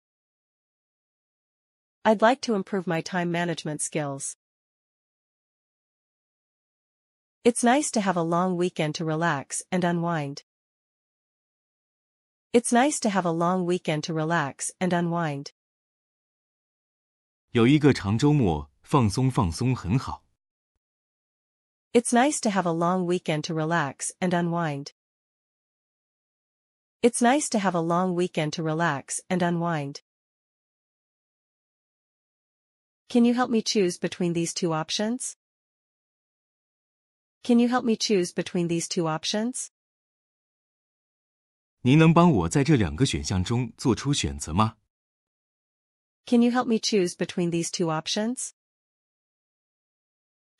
[2.05, 4.37] I'd like to improve my time management skills.
[7.45, 10.45] It's nice to have a long weekend to relax and unwind.
[12.53, 15.53] It's nice to have a long weekend to relax and unwind.
[17.51, 20.25] 有一个长周末放松放松很好。
[21.93, 24.93] It's nice to have a long weekend to relax and unwind.
[27.03, 30.01] It's nice to have a long weekend to relax and unwind.
[33.09, 35.37] Can you help me choose between these two options?
[37.47, 39.69] Can you help me choose between these two options?
[41.83, 44.77] 您能帮我在这两个选项中做出选择吗？
[46.27, 48.53] Can you help me choose between these two options?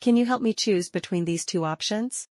[0.01, 2.27] Can you help me choose between these two options?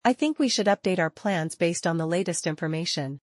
[0.00, 3.20] I think we should update our plans based on the latest information.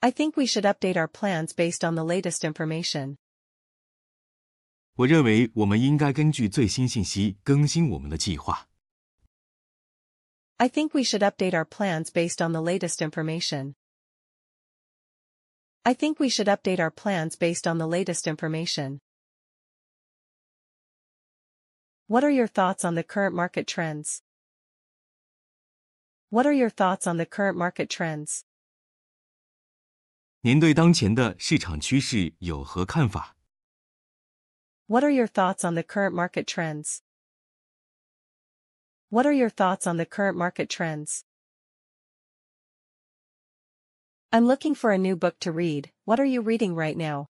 [0.00, 3.18] I think we should update our plans based on the latest information.
[4.98, 8.68] 我认为我们应该根据最新信息更新我们的计划。
[10.56, 13.74] I think we should update our plans based on the latest information.
[15.82, 19.00] I think we should update our plans based on the latest information.
[22.06, 24.22] What are your thoughts on the current market trends?
[26.30, 28.44] What are your thoughts on the current market trends?
[30.42, 33.36] 您对当前的市场趋势有何看法？
[34.88, 37.02] What are your thoughts on the current market trends?
[39.10, 41.24] What are your thoughts on the current market trends?
[44.32, 45.90] I'm looking for a new book to read.
[46.04, 47.28] What are you reading right now?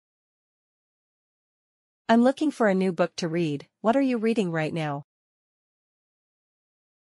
[2.09, 3.69] I'm looking for a new book to read.
[3.83, 5.05] What are you reading right now?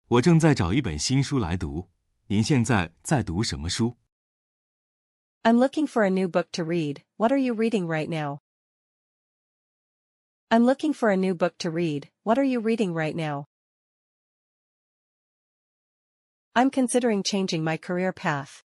[0.07, 1.89] 我正在找一本新书来读。
[2.27, 3.97] 您现在在读什么书？
[5.43, 7.03] I'm looking for a new book to read.
[7.17, 8.39] What are you reading right now?
[10.51, 12.09] I'm looking for a new book to read.
[12.23, 13.47] What are you reading right now?
[16.55, 18.63] I'm considering changing my career path.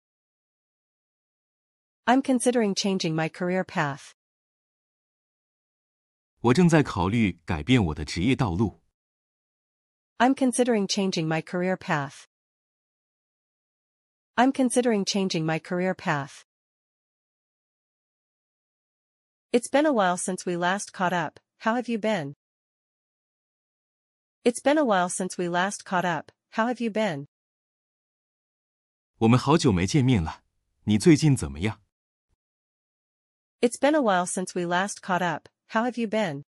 [2.05, 4.13] I'm considering changing my career path.
[6.41, 8.81] 我正在考虑改变我的职业道路。
[10.17, 12.27] I'm considering changing my career path.
[14.35, 16.43] I'm considering changing my career path.
[19.51, 21.39] It's been a while since we last caught up.
[21.63, 22.35] How have you been?
[24.43, 26.31] It's been a while since we last caught up.
[26.51, 27.27] How have you been?
[29.17, 30.43] 我们好久没见面了，
[30.85, 31.81] 你最近怎么样？
[33.59, 35.49] It's been a while since we last caught up.
[35.67, 36.45] How have you been?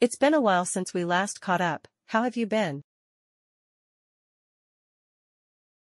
[0.00, 1.86] It's been a while since we last caught up.
[2.08, 2.82] How have you been?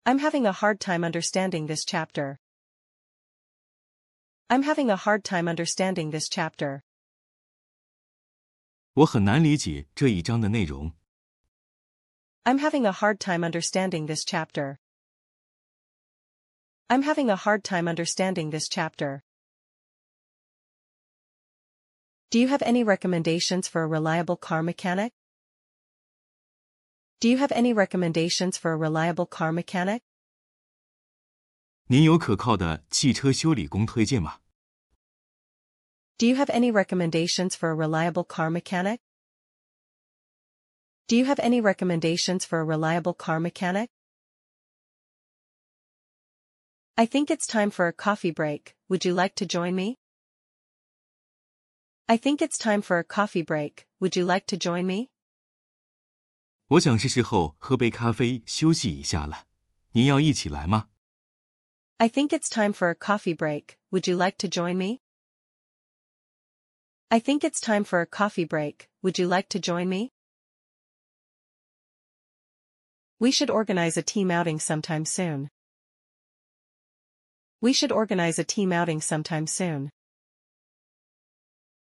[0.05, 2.41] I'm having a hard time understanding this chapter.
[4.49, 6.83] I'm having a hard time understanding this chapter.
[8.95, 10.93] 我很难理解这一章的内容。
[12.45, 14.78] I'm having a hard time understanding this chapter.
[16.89, 19.22] I'm having a hard time understanding this chapter.
[22.31, 25.12] Do you have any recommendations for a reliable car mechanic?
[27.20, 30.03] Do you have any recommendations for a reliable car mechanic?
[31.87, 34.39] 您有可靠的汽车修理工推荐吗？
[36.18, 39.01] Do you have any recommendations for a reliable car mechanic?
[41.09, 43.89] Do you have any recommendations for a reliable car mechanic?
[46.97, 49.97] I think it's time for a coffee break, would you like to join me?
[52.07, 55.09] I think it's time for a coffee break, would you like to join me?
[56.66, 59.47] 我想是时候喝杯咖啡休息一下了。
[59.93, 60.91] 您要一起来吗？
[61.97, 65.01] I think it's time for a coffee break, would you like to join me?
[67.14, 70.12] I think it's time for a coffee break, would you like to join me?
[73.18, 75.49] We should organize a team outing sometime soon.
[77.61, 79.91] We should organize a team outing sometime soon.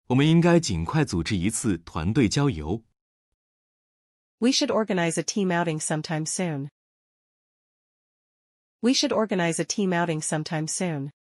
[0.08, 2.84] 我们应该尽快组织一次团队郊游。
[4.40, 6.70] We should organize a team outing sometime soon.
[8.82, 11.12] We should organize a team outing sometime soon.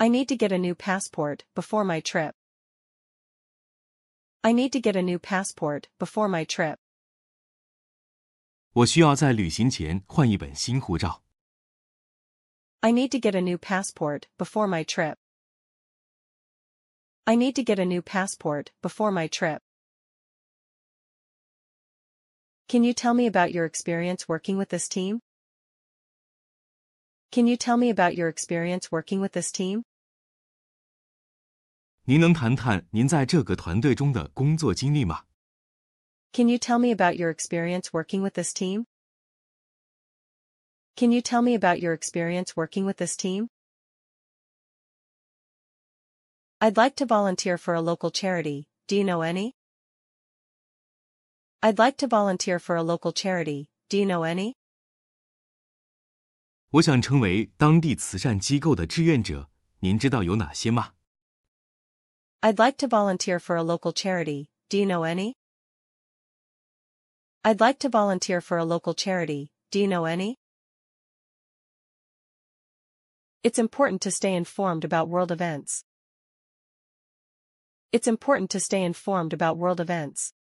[0.00, 2.34] I need to get a new passport before my trip.
[4.42, 6.78] I need to get a new passport before my trip.
[8.72, 11.22] 我需要在旅行前换一本新护照。
[12.80, 15.16] I need to get a new passport before my trip.
[17.24, 19.62] I need to get a new passport before my trip.
[22.68, 25.20] Can you tell me about your experience working with this team?
[27.32, 29.82] Can you tell me about your experience working with this team?
[32.04, 35.24] 您能谈谈您在这个团队中的工作经历吗？
[36.32, 38.84] Can you tell me about your experience working with this team?
[40.94, 43.48] Can you tell me about your experience working with this team?
[46.58, 49.54] I'd like to volunteer for a local charity, do you know any?
[51.60, 54.54] I'd like to volunteer for a local charity, do you know any?
[56.70, 59.50] 我想成为当地慈善机构的志愿者，
[59.80, 60.94] 您知道有哪些吗？
[62.42, 65.34] I'd like to volunteer for a local charity, do you know any?
[67.44, 70.36] I'd like to volunteer for a local charity, do you know any?
[73.42, 75.84] It's important to stay informed about world events.
[77.92, 80.32] It's important to stay informed about world events.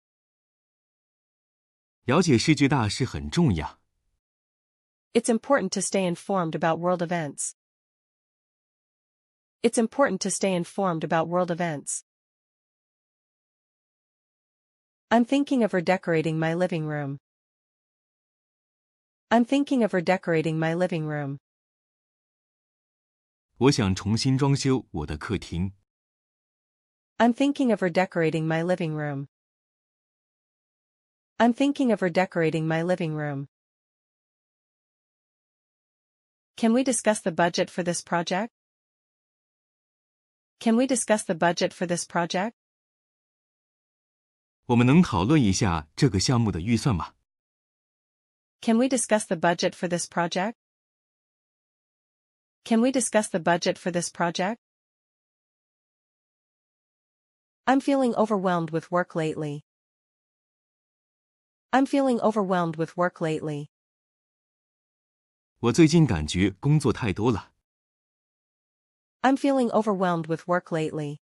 [2.04, 3.78] 了解世界大事很重要。
[5.14, 7.54] It's important to stay informed about world events.
[9.62, 12.04] It's important to stay informed about world events.
[15.10, 17.18] I'm thinking of redecorating my living room.
[19.30, 21.38] I'm thinking of redecorating my living room.
[23.58, 25.72] 我想重新装修我的客厅。
[27.18, 29.28] I'm thinking of redecorating my living room.
[31.38, 33.48] I'm thinking of redecorating my living room.
[36.56, 38.50] Can we discuss the budget for this project?
[40.60, 42.52] Can we discuss the budget for this project?
[44.66, 47.14] 我们能讨论一下这个项目的预算吗？
[48.62, 50.54] Can we discuss the budget for this project?
[52.64, 54.56] Can we discuss the budget for this project?
[57.66, 59.64] I'm feeling overwhelmed with work lately.
[61.70, 63.68] I'm feeling overwhelmed with work lately.
[65.60, 67.52] 我最近感觉工作太多了。
[69.22, 71.20] I'm feeling overwhelmed with work lately.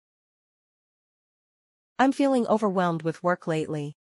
[1.98, 3.96] I'm feeling overwhelmed with work lately.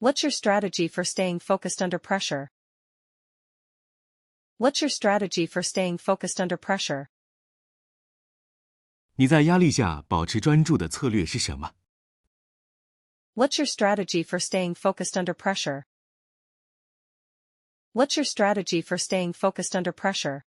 [0.00, 2.50] What's your strategy for staying focused under pressure?
[4.58, 7.08] What's your strategy for staying focused under pressure?
[9.16, 11.74] 你在压力下保持专注的策略是什么？
[13.34, 15.86] What's your strategy for staying focused under pressure?
[17.94, 20.44] What's your strategy for staying focused under pressure?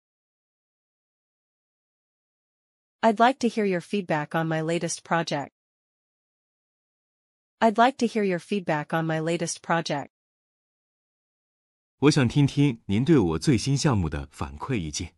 [3.02, 5.52] I'd like to hear your feedback on my latest project.
[7.60, 10.12] I'd like to hear your feedback on my latest project.
[12.00, 15.14] 我想听听您对我最新项目的反馈意见。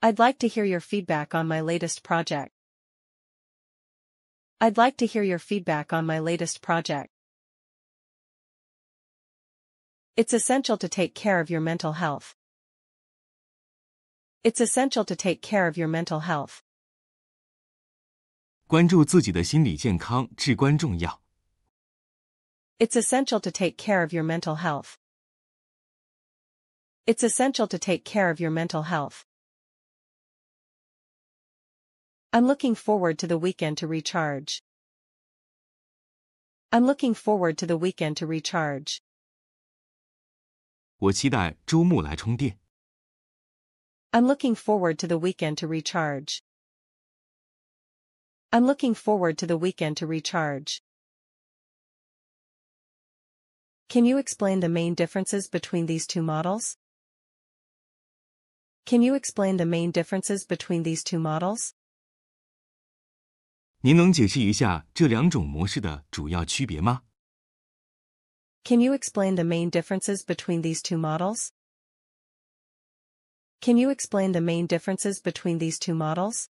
[0.00, 2.50] I'd like to hear your feedback on my latest project.
[4.60, 7.08] I'd like to hear your feedback on my latest project.
[10.16, 12.34] It's essential to take care of your mental health.
[14.42, 16.60] It's essential to take care of your mental health.
[18.66, 21.22] 关注自己的心理健康至关重要。
[22.78, 24.96] It's essential to take care of your mental health.
[27.06, 29.24] It's essential to take care of your mental health.
[32.32, 34.62] I'm looking forward to the weekend to recharge.
[36.72, 38.98] I'm looking forward to the weekend to recharge.
[40.98, 42.58] 我期待周末来充电。
[44.12, 46.42] I'm looking forward to the weekend to recharge.
[48.52, 50.80] I'm looking forward to the weekend to recharge.
[53.88, 56.76] Can you explain the main differences between these two models?
[58.86, 61.72] Can you explain the main differences between these two models?
[63.80, 67.02] 您能解释一下这两种模式的主要区别吗？
[68.64, 71.50] Can you explain the main differences between these two models?
[73.60, 76.48] Can you explain the main differences between these two models?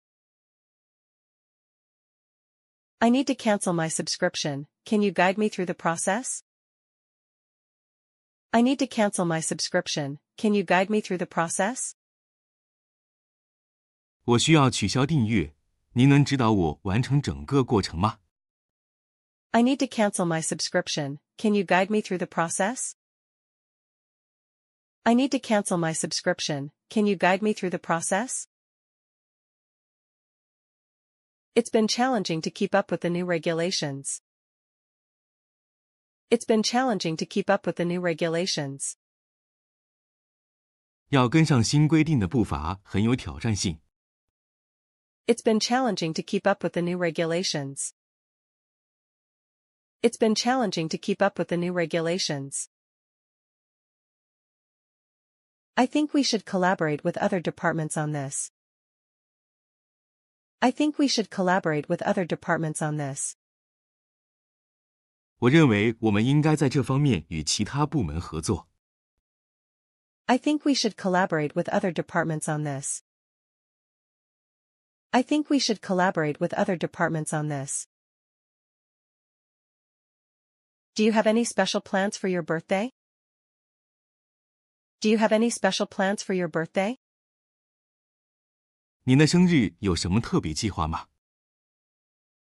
[3.00, 6.42] I need to cancel my subscription, can you guide me through the process?
[8.52, 11.94] I need to cancel my subscription, can you guide me through the process?
[14.24, 15.54] 我需要取消订阅，
[15.92, 18.18] 您能指导我完成整个过程吗？
[19.52, 22.92] I need to cancel my subscription, can you guide me through the process?
[25.04, 28.46] I need to cancel my subscription, can you guide me through the process?
[31.54, 34.20] It's been challenging to keep up with the new regulations.
[36.30, 38.96] It's been challenging to keep up with the new regulations.
[41.09, 43.80] 要跟上新规定的步伐很有挑战性。
[45.26, 47.92] It's been challenging to keep up with the new regulations.
[50.00, 52.68] It's been challenging to keep up with the new regulations.
[55.76, 58.50] I think we should collaborate with other departments on this.
[60.61, 63.36] I think we should collaborate with other departments on this.
[65.38, 68.68] 我认为我们应该在这方面与其他部门合作。
[70.26, 73.02] I think we should collaborate with other departments on this.
[75.11, 77.86] I think we should collaborate with other departments on this.
[80.94, 82.92] Do you have any special plans for your birthday?
[85.02, 86.98] Do you have any special plans for your birthday?
[89.04, 91.09] 您的生日有什么特别计划吗？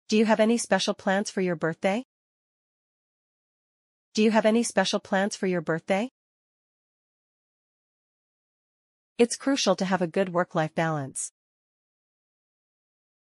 [0.07, 2.05] Do you have any special plans for your birthday?
[4.13, 6.11] Do you have any special plans for your birthday?
[9.17, 11.31] It's crucial to have a good work-life balance.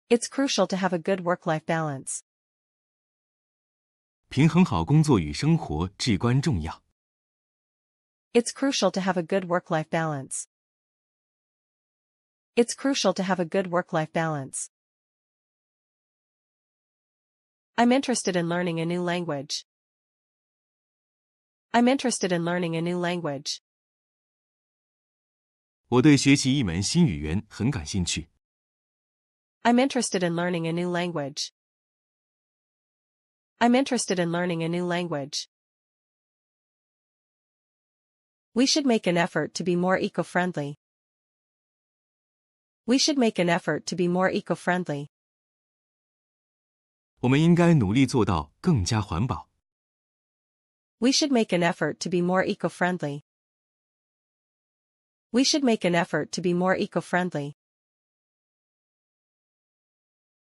[0.09, 2.20] It's crucial to have a good work-life balance.
[4.29, 6.83] 平衡好工作与生活至关重要。
[8.33, 10.49] It's crucial to have a good work-life balance.
[12.57, 14.70] It's crucial to have a good work-life balance.
[17.77, 19.64] I'm interested in learning a new language.
[21.72, 23.61] I'm interested in learning a new language.
[25.89, 28.29] 我对学习一门新语言很感兴趣。
[29.62, 31.53] I'm interested in learning a new language.
[33.59, 35.49] I'm interested in learning a new language.
[38.53, 40.79] We should make an effort to be more eco-friendly.
[42.87, 45.09] We should make an effort to be more eco-friendly.
[47.20, 49.49] 我们应该努力做到更加环保。
[50.99, 53.22] We should make an effort to be more eco-friendly.
[55.31, 57.57] We should make an effort to be more eco-friendly.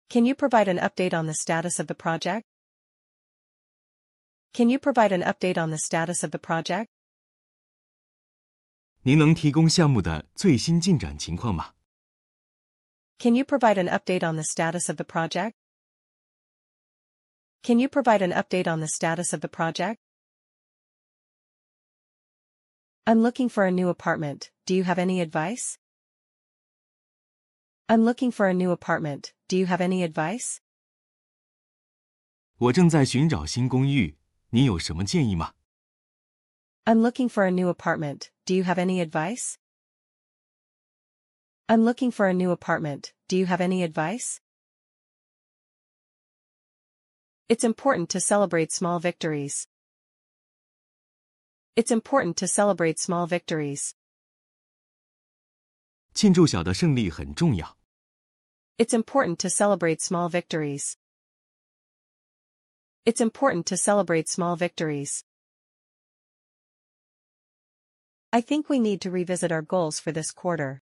[0.09, 2.43] Can you provide an update on the status of the project?
[4.53, 6.89] Can you provide an update on the status of the project?
[9.05, 11.73] 您能提供项目的最新进展情况吗？
[13.17, 15.53] Can you provide an update on the status of the project?
[17.63, 19.97] Can you provide an update on the status of the project?
[23.05, 25.77] I'm looking for a new apartment, do you have any advice?
[27.87, 30.57] I'm looking for a new apartment, do you have any advice?
[32.57, 34.17] 我正在寻找新公寓，
[34.51, 35.53] 您有什么建议吗？
[36.85, 39.57] I'm looking for a new apartment, do you have any advice?
[41.69, 44.41] I'm looking for a new apartment, do you have any advice?
[47.47, 49.67] It's important to celebrate small victories.
[51.75, 53.93] It's important to celebrate small victories.
[56.13, 57.77] 庆祝小的胜利很重要。
[58.77, 60.97] It's important to celebrate small victories.
[63.05, 65.23] It's important to celebrate small victories.
[68.31, 70.81] I think we need to revisit our goals for this quarter.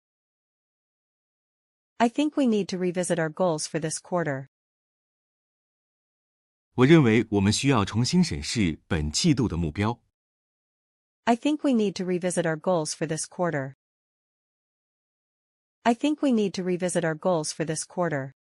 [1.98, 4.48] I think we need to revisit our goals for this quarter.
[6.74, 10.00] 我认为我们需要重新审视本季度的目标。
[11.24, 13.76] I think we need to revisit our goals for this quarter.
[15.82, 18.34] I think we need to revisit our goals for this quarter.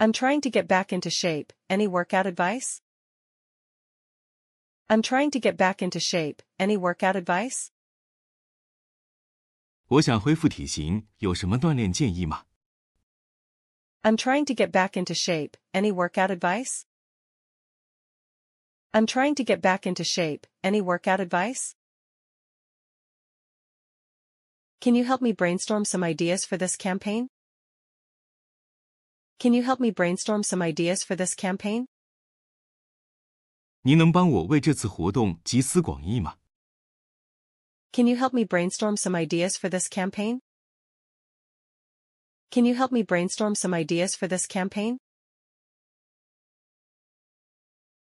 [0.00, 2.80] I'm trying to get back into shape, any workout advice?
[4.88, 7.68] I'm trying to get back into shape, any workout advice?
[9.88, 12.44] 我想恢复体型，有什么锻炼建议吗？
[14.02, 16.84] I'm trying to get back into shape, any workout advice?
[18.92, 21.74] I'm trying to get back into shape, any workout advice?
[24.80, 27.28] Can you help me brainstorm some ideas for this campaign?
[29.38, 31.86] Can you help me brainstorm some ideas for this campaign?
[33.82, 36.38] 您能帮我为这次活动集思广益吗？
[37.92, 40.40] Can you help me brainstorm some ideas for this campaign?
[42.50, 44.98] Can you help me brainstorm some ideas for this campaign?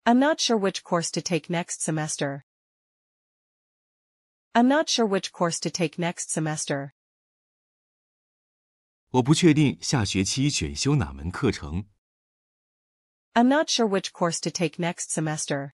[0.03, 2.45] I'm not sure which course to take next semester.
[4.53, 6.91] I'm not sure which course to take next semester.
[9.11, 11.85] 我不确定下学期选修哪门课程。
[13.35, 15.73] I'm not sure which course to take next semester.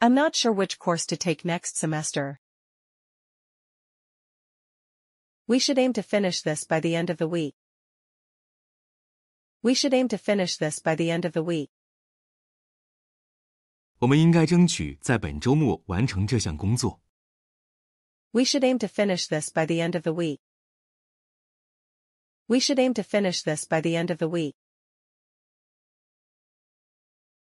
[0.00, 2.40] I'm not sure which course to take next semester.
[5.46, 7.54] We should aim to finish this by the end of the week.
[9.62, 11.70] We should aim to finish this by the end of the week.
[13.98, 17.00] 我们应该争取在本周末完成这项工作。
[18.32, 20.40] We should aim to finish this by the end of the week.
[22.48, 24.56] We should aim to finish this by the end of the week.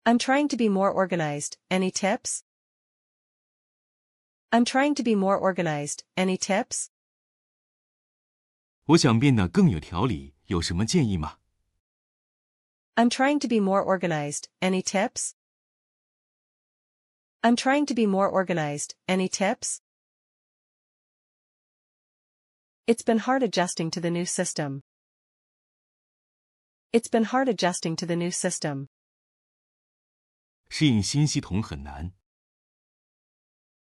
[0.05, 2.43] I'm trying to be more organized, any tips?
[4.51, 6.89] I'm trying to be more organized, any tips?
[8.85, 11.39] 我想变得更有条理，有什么建议吗？
[12.95, 15.33] I'm trying to be more organized, any tips?
[17.41, 19.81] I'm trying to be more organized, any tips?
[22.87, 24.83] It's been hard adjusting to the new system.
[26.91, 28.87] It's been hard adjusting to the new system.
[30.69, 32.13] 适应新系统很难。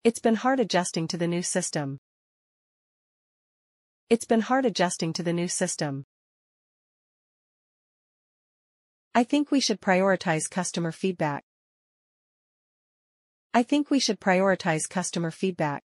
[0.03, 1.99] It's been hard adjusting to the new system.
[4.09, 6.05] It's been hard adjusting to the new system.
[9.11, 11.43] I think we should prioritize customer feedback.
[13.51, 15.81] I think we should prioritize customer feedback.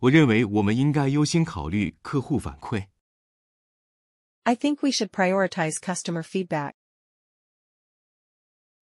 [0.00, 2.88] 我认为我们应该优先考虑客户反馈。
[4.44, 6.72] I think we should prioritize customer feedback.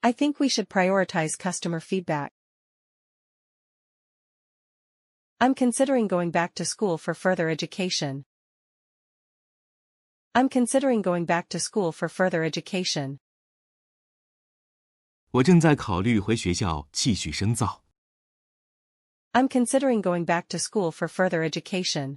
[0.02, 2.32] I think we should prioritize customer feedback.
[5.40, 8.24] I'm considering going back to school for further education.
[10.34, 13.18] I'm considering going back to school for further education.
[15.30, 17.84] 我正在考虑回学校继续深造。
[19.32, 22.16] I'm considering going back to school for further education.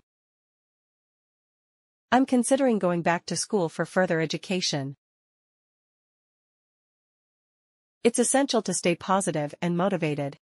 [2.10, 4.96] I'm considering going back to school for further education.
[8.06, 10.38] It's essential to stay positive and motivated.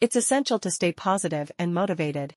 [0.00, 2.34] It's essential to stay positive and motivated.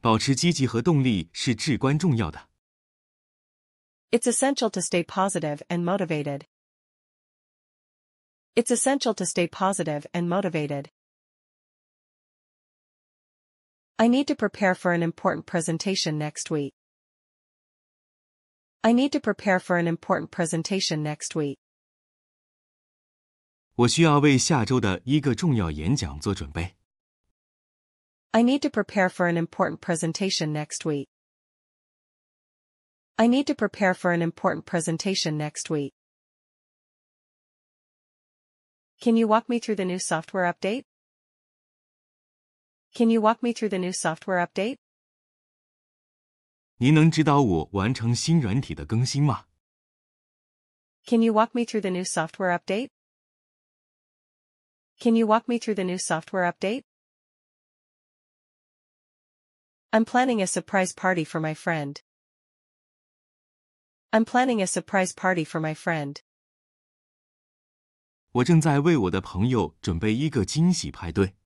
[0.00, 2.48] 保持积极和动力是至关重要的。
[4.10, 6.46] It's essential to stay positive and motivated.
[8.54, 10.90] It's essential to stay positive and motivated.
[13.98, 16.74] I need to prepare for an important presentation next week.
[18.82, 21.58] I need to prepare for an important presentation next week.
[23.74, 26.76] 我需要为下周的一个重要演讲做准备。
[28.30, 31.08] I need to prepare for an important presentation next week.
[33.16, 35.94] I need to prepare for an important presentation next week.
[39.00, 40.84] Can you walk me through the new software update?
[42.94, 44.76] Can you walk me through the new software update?
[46.80, 49.46] 您能指导我完成新软体的更新吗？
[51.06, 52.90] Can you walk me through the new software update?
[54.98, 56.84] Can you walk me through the new software update?
[59.90, 62.02] I'm planning a surprise party for my friend.
[64.10, 66.20] I'm planning a surprise party for my friend.
[68.32, 71.36] 我正在为我的朋友准备一个惊喜派对。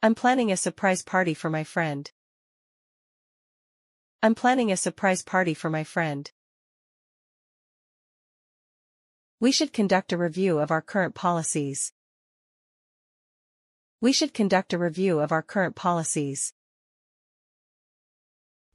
[0.00, 2.06] I'm planning a surprise party for my friend.
[4.22, 6.30] I'm planning a surprise party for my friend.
[9.40, 11.92] We should conduct a review of our current policies.
[14.00, 16.52] We should conduct a review of our current policies.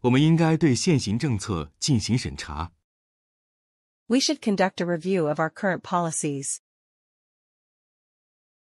[0.01, 2.71] 我们应该对现行政策进行审查。
[4.07, 6.61] We should conduct a review of our current policies.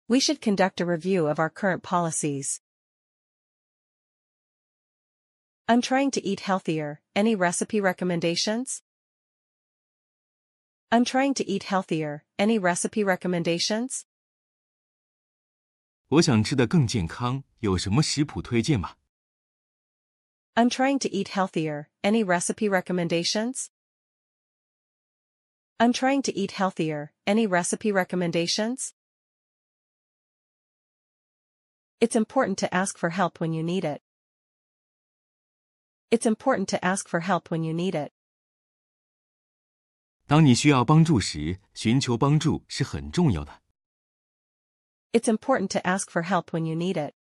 [0.07, 2.61] We should conduct a review of our current policies.
[5.66, 7.01] I'm trying to eat healthier.
[7.14, 8.83] Any recipe recommendations?
[10.91, 12.24] I'm trying to eat healthier.
[12.39, 14.05] Any recipe recommendations?
[16.09, 18.97] 我想吃的更健康，有什么食谱推荐吗？
[20.55, 21.89] I'm trying to eat healthier.
[22.03, 23.68] Any recipe recommendations?
[25.76, 27.12] I'm trying to eat healthier.
[27.26, 28.95] Any recipe recommendations?
[32.01, 34.01] It's important to ask for help when you need it.
[36.12, 38.12] It's important to ask for help when you need it.
[40.26, 43.62] 当你需要帮助时，寻求帮助是很重要的。
[45.12, 47.14] It's important to ask for help when you need it.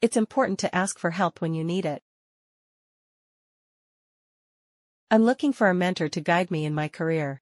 [0.00, 2.02] It's important to ask for help when you need it.
[5.08, 7.40] I'm looking for a mentor to guide me in my career.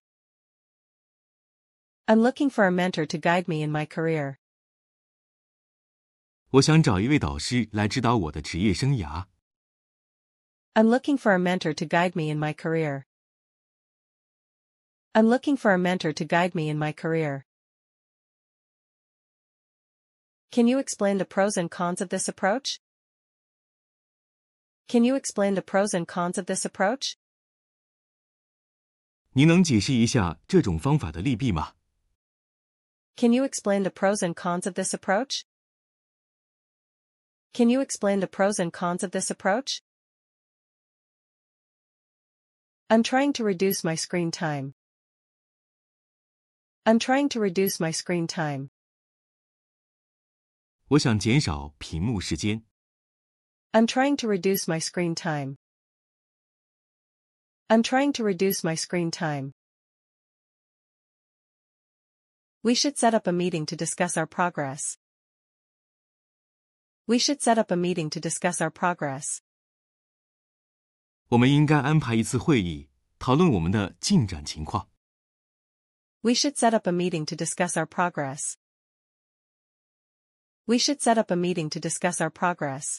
[2.07, 4.37] I'm looking for a mentor to guide me in my career.
[6.51, 9.27] 我想找一位导师来指导我的职业生涯。
[10.75, 13.07] I'm looking for a mentor to guide me in my career.
[15.15, 17.47] I'm looking for a mentor to guide me in my career.
[20.51, 22.81] Can you explain the pros and cons of this approach?
[24.89, 27.17] Can you explain the pros and cons of this approach?
[29.37, 31.75] 您能解释一下这种方法的利弊吗？
[33.17, 35.45] Can you explain the pros and cons of this approach?
[37.53, 39.81] Can you explain the pros and cons of this approach?
[42.89, 44.75] I'm trying to reduce my screen time.
[46.87, 48.71] I'm trying to reduce my screen time.
[50.89, 52.63] 我想减少屏幕时间。
[53.73, 55.57] I'm trying to reduce my screen time.
[57.69, 59.53] I'm trying to reduce my screen time.
[62.63, 64.97] We should set up a meeting to discuss our progress.
[67.07, 69.41] We should set up a meeting to discuss our progress.
[71.29, 72.89] 我们应该安排一次会议，
[73.19, 74.89] 讨论我们的进展情况。
[76.21, 78.55] We should set up a meeting to discuss our progress.
[80.67, 82.99] We should set up a meeting to discuss our progress.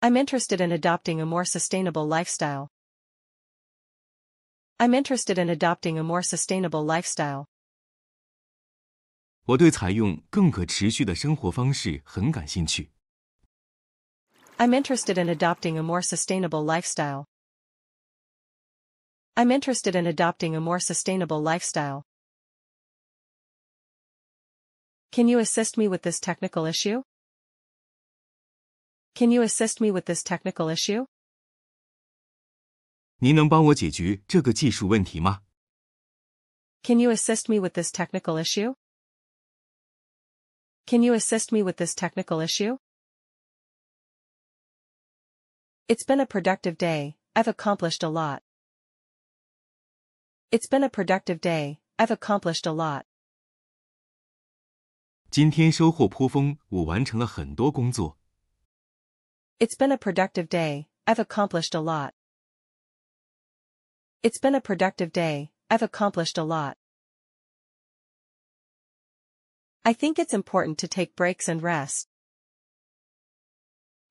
[0.00, 2.68] I'm interested in adopting a more sustainable lifestyle.
[4.78, 7.46] I'm interested in adopting a more sustainable lifestyle.
[9.46, 12.92] 我对采用更可持续的生活方式很感兴趣。
[14.58, 17.26] I'm interested in adopting a more sustainable lifestyle.
[19.36, 22.04] I'm interested in adopting a more sustainable lifestyle.
[25.10, 27.02] Can you assist me with this technical issue?
[29.14, 31.06] Can you assist me with this technical issue?
[33.18, 35.42] 您能帮我解决这个技术问题吗？
[36.82, 38.74] Can you assist me with this technical issue?
[40.86, 42.78] Can you assist me with this technical issue?
[45.88, 48.42] It's been a productive day, I've accomplished a lot.
[50.50, 53.04] It's been a productive day, I've accomplished a lot.
[55.30, 58.16] 今天收获颇丰，我完成了很多工作。
[59.58, 62.12] It's been a productive day, I've accomplished a lot.
[64.22, 66.76] It's been a productive day, I've accomplished a lot.
[69.82, 72.07] I think it's important to take breaks and rest.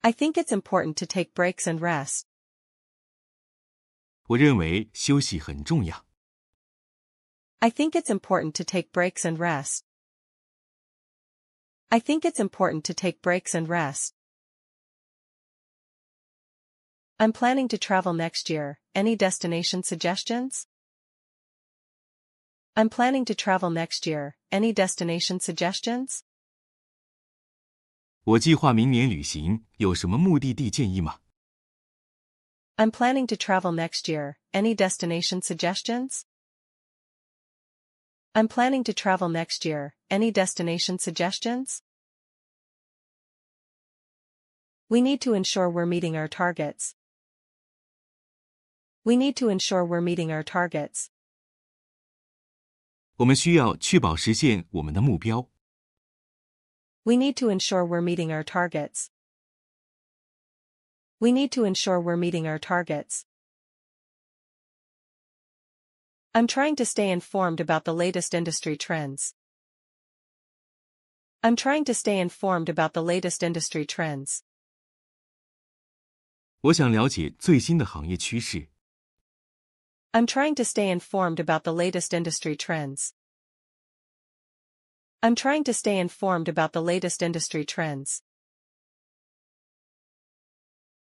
[0.07, 2.25] I think it's important to take breaks and rest.
[4.27, 6.05] 我认为休息很重要。
[7.59, 9.83] I think it's important to take breaks and rest.
[11.89, 14.13] I think it's important to take breaks and rest.
[17.19, 18.79] I'm planning to travel next year.
[18.93, 20.67] Any destination suggestions?
[22.75, 24.35] I'm planning to travel next year.
[24.51, 26.23] Any destination suggestions?
[28.27, 31.19] 我计划明年旅行，有什么目的地建议吗？
[32.75, 34.37] I'm planning to travel next year.
[34.51, 36.23] Any destination suggestions?
[38.33, 39.93] I'm planning to travel next year.
[40.09, 41.81] Any destination suggestions?
[44.87, 46.93] We need to ensure we're meeting our targets.
[49.03, 51.07] We need to ensure we're meeting our targets.
[53.17, 55.49] 我们需要确保实现我们的目标。
[57.05, 59.09] We need to ensure we're meeting our targets.
[61.19, 63.25] We need to ensure we're meeting our targets.
[66.33, 69.35] I'm trying to stay informed about the latest industry trends.
[71.43, 74.43] I'm trying to stay informed about the latest industry trends.
[76.61, 78.69] 我想了解最新的行业趋势。
[80.13, 83.13] I'm trying to stay informed about the latest industry trends.
[85.21, 88.21] I'm trying to stay informed about the latest industry trends.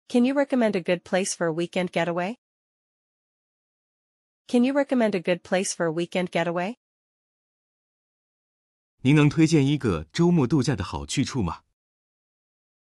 [0.10, 2.38] Can you recommend a good place for a weekend getaway?
[4.48, 6.76] Can you recommend a good place for a weekend getaway?
[9.02, 11.64] 您能推荐一个周末度假的好去处吗？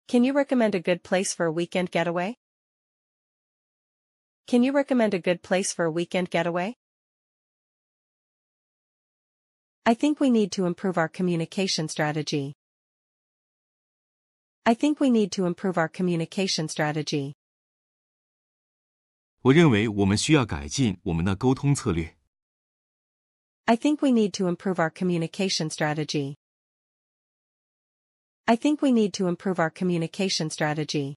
[0.08, 2.36] Can you recommend a good place for a weekend getaway?
[4.46, 6.74] Can you recommend a good place for a weekend getaway?
[9.86, 12.54] I think we need to improve our communication strategy.
[14.64, 17.34] I think we need to improve our communication strategy.
[19.42, 22.16] 我认为我们需要改进我们的沟通策略。
[23.64, 26.36] I think we need to improve our communication strategy.
[28.44, 31.16] I think we need to improve our communication strategy.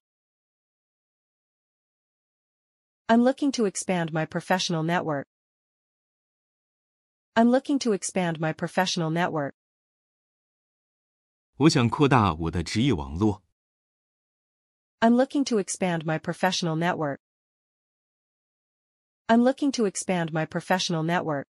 [3.08, 5.28] I'm looking to expand my professional network.
[7.36, 9.54] I'm looking to expand my professional network.
[11.58, 13.44] 我想扩大我的职业网络。
[15.00, 17.20] I'm looking to expand my professional network.
[19.28, 21.48] I'm looking to expand my professional network.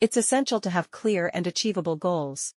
[0.00, 2.54] It's essential to have clear and achievable goals.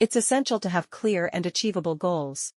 [0.00, 2.52] It's essential to have clear and achievable goals.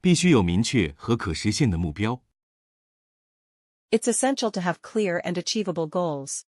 [0.00, 2.22] 必须有明确和可实现的目标。
[3.92, 6.44] It's essential to have clear and achievable goals.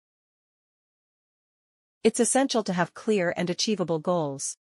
[2.03, 4.57] It's essential to have clear and achievable goals.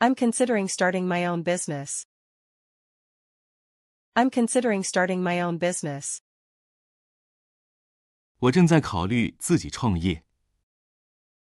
[0.00, 2.06] I'm considering starting my own business.
[4.16, 6.20] I'm considering starting my own business.
[8.40, 10.24] 我正在考虑自己创业。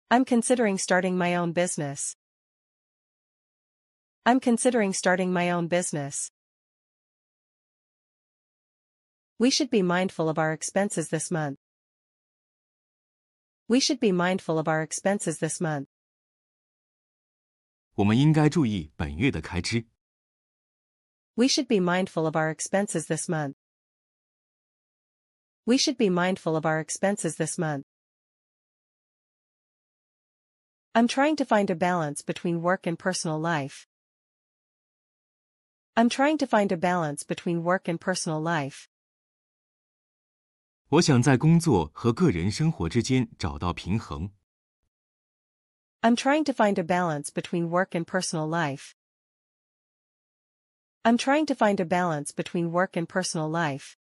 [0.09, 2.13] I'm considering starting my own business.
[4.23, 6.29] I'm considering starting my own business.
[9.39, 11.57] We should be mindful of our expenses this month.
[13.67, 15.88] We should be mindful of our expenses this month.
[17.95, 19.86] 我们应该注意本月的开支。
[21.36, 23.55] We should be mindful of our expenses this month.
[25.65, 27.86] We should be mindful of our expenses this month.
[30.93, 33.88] I'm trying to find a balance between work and personal life.
[35.95, 38.88] I'm trying to find a balance between work and personal life.
[40.89, 44.31] 我想在工作和个人生活之间找到平衡。
[46.01, 48.93] I'm trying to find a balance between work and personal life.
[51.03, 53.95] I'm trying to find a balance between work and personal life.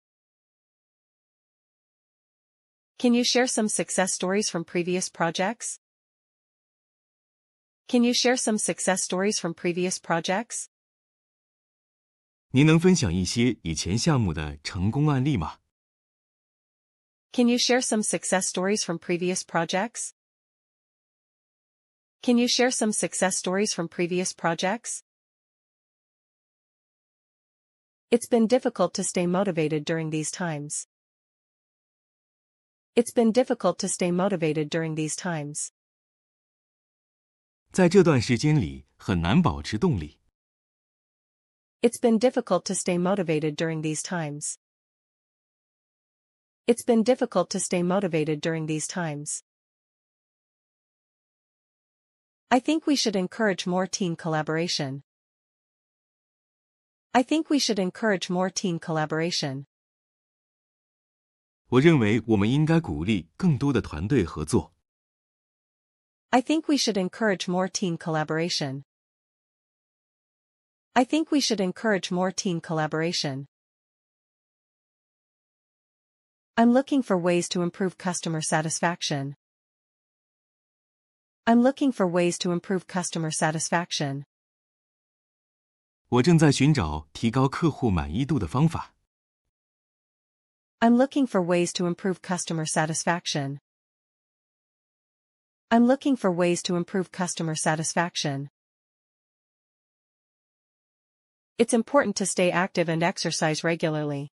[2.99, 5.79] Can you share some success stories from previous projects?
[7.89, 10.67] Can you share some success stories from previous projects?
[12.51, 15.59] 您能分享一些以前项目的成功案例吗？
[17.33, 20.15] Can you share some success stories from previous projects?
[22.23, 25.03] Can you share some success stories from previous projects?
[28.11, 30.87] It's been difficult to stay motivated during these times.
[32.97, 35.73] It's been difficult to stay motivated during these times.
[37.71, 40.19] 在这段时间里很难保持动力。
[41.81, 44.59] It's been difficult to stay motivated during these times.
[46.67, 49.43] It's been difficult to stay motivated during these times.
[52.51, 55.03] I think we should encourage more team collaboration.
[57.13, 59.67] I think we should encourage more team collaboration.
[61.69, 64.73] 我认为我们应该鼓励更多的团队合作。
[66.31, 68.85] I think we should encourage more team collaboration.
[70.95, 73.47] I think we should encourage more team collaboration.
[76.57, 79.37] I'm looking for ways to improve customer satisfaction.
[81.47, 84.25] I'm looking for ways to improve customer satisfaction.
[86.09, 88.95] 我正在寻找提高客户满意度的方法。
[90.81, 93.59] I'm looking for ways to improve customer satisfaction.
[95.71, 98.49] I'm looking for ways to improve customer satisfaction.
[101.59, 104.31] It's important to stay active and exercise regularly.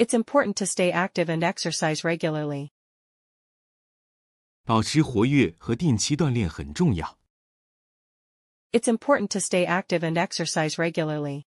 [0.00, 2.72] It's important to stay active and exercise regularly.
[4.64, 7.16] 保持活跃和定期锻炼很重要。
[8.72, 11.46] It's important to stay active and exercise regularly.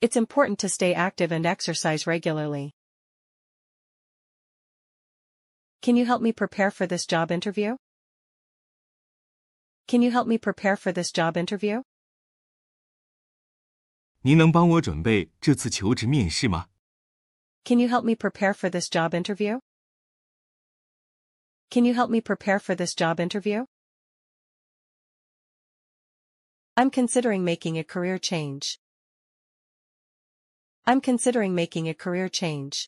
[0.00, 2.72] It's important to stay active and exercise regularly.
[5.80, 7.76] Can you help me prepare for this job interview?
[9.86, 11.82] Can you help me prepare for this job interview?
[14.22, 16.68] 您能帮我准备这次求职面试吗？
[17.64, 19.60] Can you help me prepare for this job interview?
[21.70, 23.66] Can you help me prepare for this job interview?
[26.74, 28.78] I'm considering making a career change.
[30.84, 32.86] I'm considering making a career change.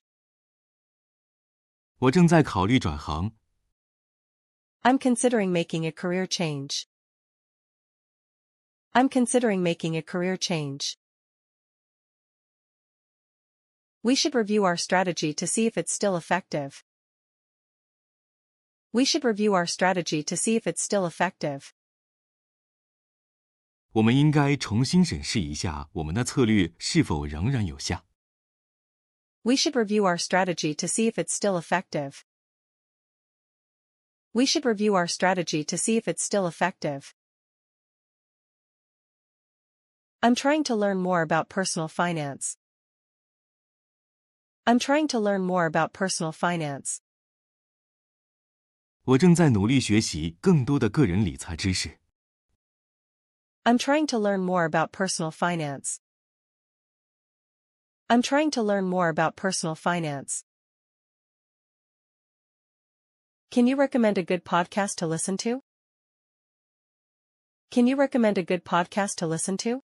[1.99, 3.33] 我正在考虑转行。
[4.83, 6.85] I'm considering making a career change.
[8.93, 10.97] I'm considering making a career change.
[14.03, 16.85] We should review our strategy to see if it's still effective.
[18.93, 21.73] We should review our strategy to see if it's still effective.
[23.93, 28.05] 我们应该重新审视一下我们的策略是否仍然有效。
[29.43, 32.25] We should review our strategy to see if it's still effective.
[34.33, 37.15] We should review our strategy to see if it's still effective.
[40.21, 42.57] I'm trying to learn more about personal finance.
[44.69, 46.99] I'm trying to learn more about personal finance.
[49.05, 51.99] 我正在努力学习更多的个人理财知识。
[53.65, 55.99] I'm trying to learn more about personal finance.
[58.09, 60.45] I'm trying to learn more about personal finance.
[63.51, 65.63] Can you recommend a good podcast to listen to?
[67.71, 69.83] Can you recommend a good podcast to listen to?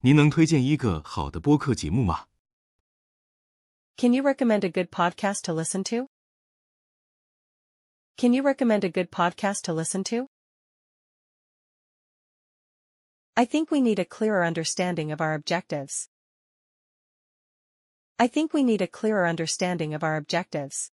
[0.00, 2.26] 您能推荐一个好的播客节目吗？
[3.96, 6.06] Can you recommend a good podcast to listen to?
[8.16, 10.26] Can you recommend a good podcast to listen to?
[13.34, 16.08] I think we need a clearer understanding of our objectives.
[18.18, 20.90] I think we need a clearer understanding of our objectives.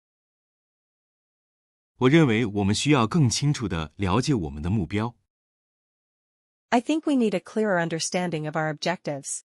[1.98, 5.14] 我认为我们需要更清楚地了解我们的目标。
[6.70, 9.44] I think we need a clearer understanding of our objectives.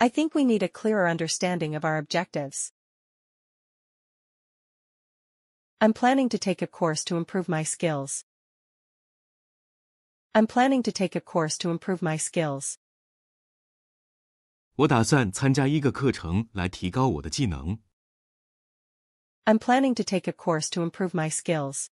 [0.00, 2.72] I think we need a clearer understanding of our objectives.
[5.80, 8.24] I'm planning to take a course to improve my skills.
[10.34, 12.78] I'm planning to take a course to improve my skills.
[14.76, 17.78] 我打算参加一个课程来提高我的技能。
[19.44, 21.88] I'm planning to take a course to improve my skills.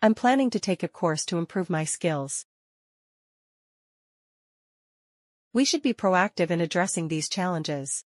[0.00, 2.44] I'm planning to take a course to improve my skills.
[5.56, 8.04] We should be proactive in addressing these challenges.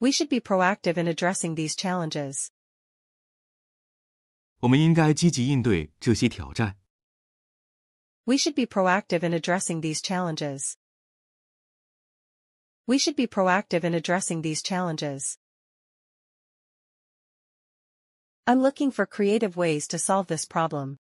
[0.00, 2.50] We should be proactive in addressing these challenges.
[4.60, 6.76] 我们应该积极应对这些挑战。
[8.24, 10.76] We should be proactive in addressing these challenges.
[12.86, 15.38] We should be proactive in addressing these challenges.
[18.46, 20.98] I'm looking for creative ways to solve this problem.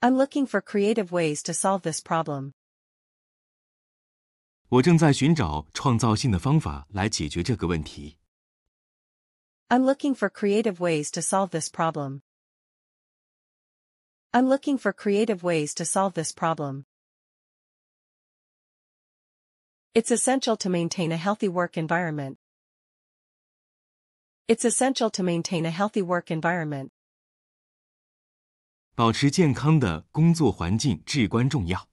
[0.00, 2.52] I'm looking for creative ways to solve this problem.
[4.68, 8.16] 我正在寻找创造性的方法来解决这个问题。
[9.68, 12.22] I'm looking for creative ways to solve this problem.
[14.32, 16.84] I'm looking for creative ways to solve this problem.
[19.92, 22.38] It's essential to maintain a healthy work environment.
[24.46, 26.92] It's essential to maintain a healthy work environment.
[28.94, 31.88] 保持健康的工作环境至关重要。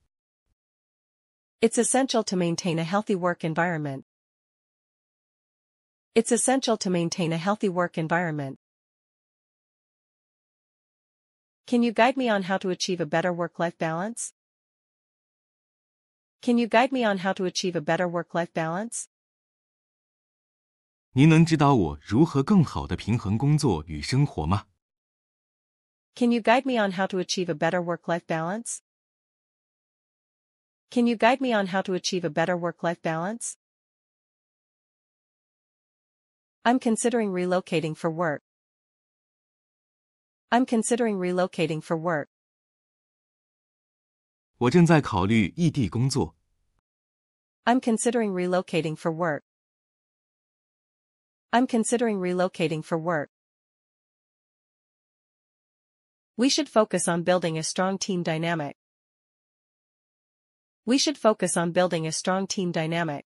[1.60, 4.04] It's essential to maintain a healthy work environment.
[6.14, 8.56] It's essential to maintain a healthy work environment.
[11.66, 14.32] Can you guide me on how to achieve a better work-life balance?
[16.40, 19.06] Can you guide me on how to achieve a better work-life balance?
[21.12, 24.66] 您能指导我如何更好地平衡工作与生活吗？
[26.14, 28.82] Can you guide me on how to achieve a better work-life balance?
[30.90, 33.56] Can you guide me on how to achieve a better work-life balance?
[36.64, 38.42] I'm considering relocating for work.
[40.50, 42.28] I'm considering relocating for work.
[44.58, 46.34] 我正在考虑异地工作。
[47.64, 49.44] I'm considering relocating for work.
[51.52, 53.30] I'm considering relocating for work.
[56.36, 58.76] We should focus on building a strong team dynamic.
[60.84, 63.24] We should focus on building a strong team dynamic.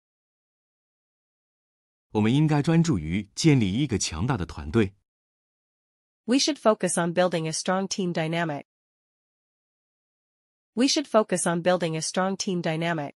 [2.11, 4.93] 我们应该专注于建立一个强大的团队。
[6.25, 8.65] We should focus on building a strong team dynamic.
[10.73, 13.13] We should focus on building a strong team dynamic.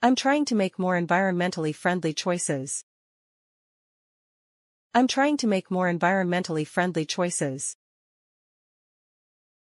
[0.00, 2.84] I'm trying to make more environmentally friendly choices.
[4.92, 7.74] I'm trying to make more environmentally friendly choices.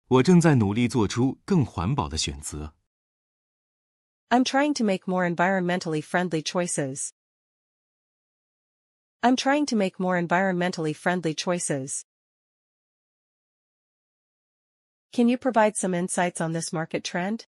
[0.08, 2.74] 我正在努力做出更环保的选择。
[4.30, 7.12] I'm trying to make more environmentally friendly choices.
[9.22, 12.06] I'm trying to make more environmentally friendly choices.
[15.12, 17.48] Can you provide some insights on this market trend?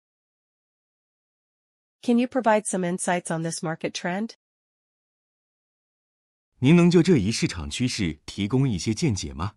[2.01, 4.35] Can you provide some insights on this market trend?
[6.59, 9.55] 您能就这一市场趋势提供一些见解吗？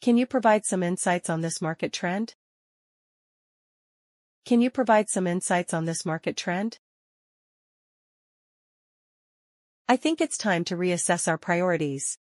[0.00, 2.34] Can you provide some insights on this market trend?
[4.44, 6.78] Can you provide some insights on this market trend?
[9.86, 12.16] I think it's time to reassess our priorities.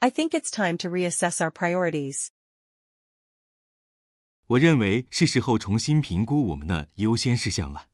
[0.00, 2.28] I think it's time to reassess our priorities.
[4.46, 7.88] 我认为是时候重新评估我们的优先事项了。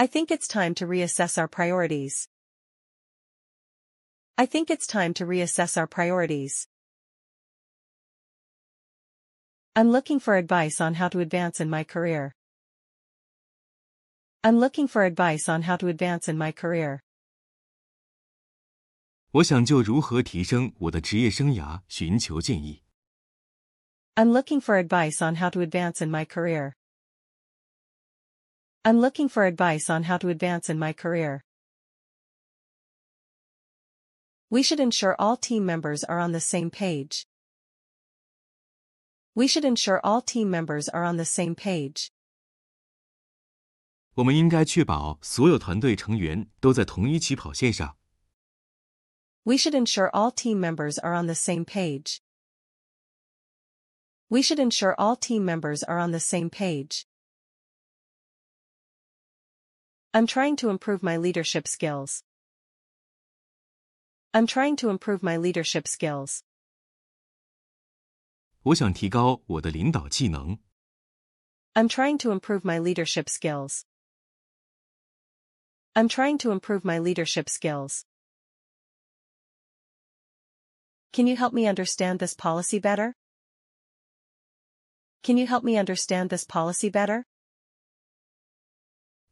[0.00, 2.28] I think it's time to reassess our priorities.
[4.38, 6.68] I think it's time to reassess our priorities.
[9.74, 12.34] I'm looking for advice on how to advance in my career.
[14.44, 17.00] I'm looking for advice on how to advance in my career.
[19.32, 22.82] 我想就如何提升我的职业生涯寻求建议。
[24.14, 26.72] I'm looking for advice on how to advance in my career.
[28.84, 31.42] I'm looking for advice on how to advance in my career.
[34.48, 37.26] We should ensure all team members are on the same page.
[39.34, 42.10] We should ensure all team members are on the same page.
[44.14, 47.98] 我们应该确保所有团队成员都在同一起跑线上。
[49.42, 52.20] We should ensure all team members are on the same page.
[54.28, 57.04] We should ensure all team members are on the same page.
[60.12, 62.22] I'm trying to improve my leadership skills.
[64.32, 66.42] I'm trying to improve my leadership skills.
[68.62, 70.58] 我想提高我的领导技能。
[71.74, 73.84] I'm trying to improve my leadership skills.
[75.94, 78.04] I'm trying to improve my leadership skills.
[81.12, 83.14] Can you help me understand this policy better?
[85.22, 87.24] Can you help me understand this policy better?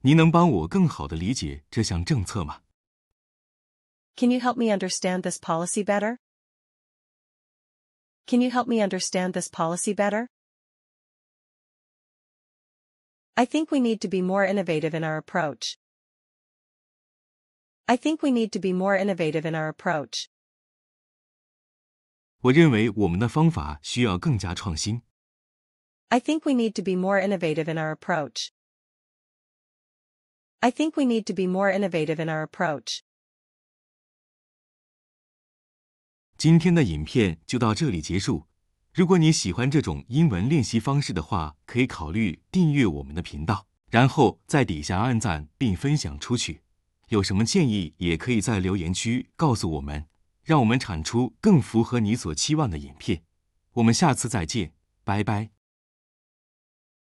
[0.00, 2.62] 您能帮我更好地理解这项政策吗？
[4.16, 6.18] Can you help me understand this policy better?
[8.26, 10.28] Can you help me understand this policy better?
[13.34, 15.76] I think we need to be more innovative in our approach.
[17.86, 20.28] I think we need to be more innovative in our approach.
[22.42, 25.02] 我认为我们的方法需要更加创新。
[26.08, 28.50] I think we need to be more innovative in our approach.
[30.61, 32.99] I think we need to be more innovative in our approach.
[36.37, 38.45] 今天的影片就到这里结束。
[38.93, 46.61] 如果你喜欢这种英文练习方式的话，可以考虑订阅我们的频道，然后在底下按赞并分享出去。
[47.09, 50.07] 有什么建议，也可以在留言区告诉我们，
[50.43, 53.23] 让我们产出更符合你所期望的影片。
[53.73, 54.73] 我们下次再见，
[55.03, 55.58] 拜拜。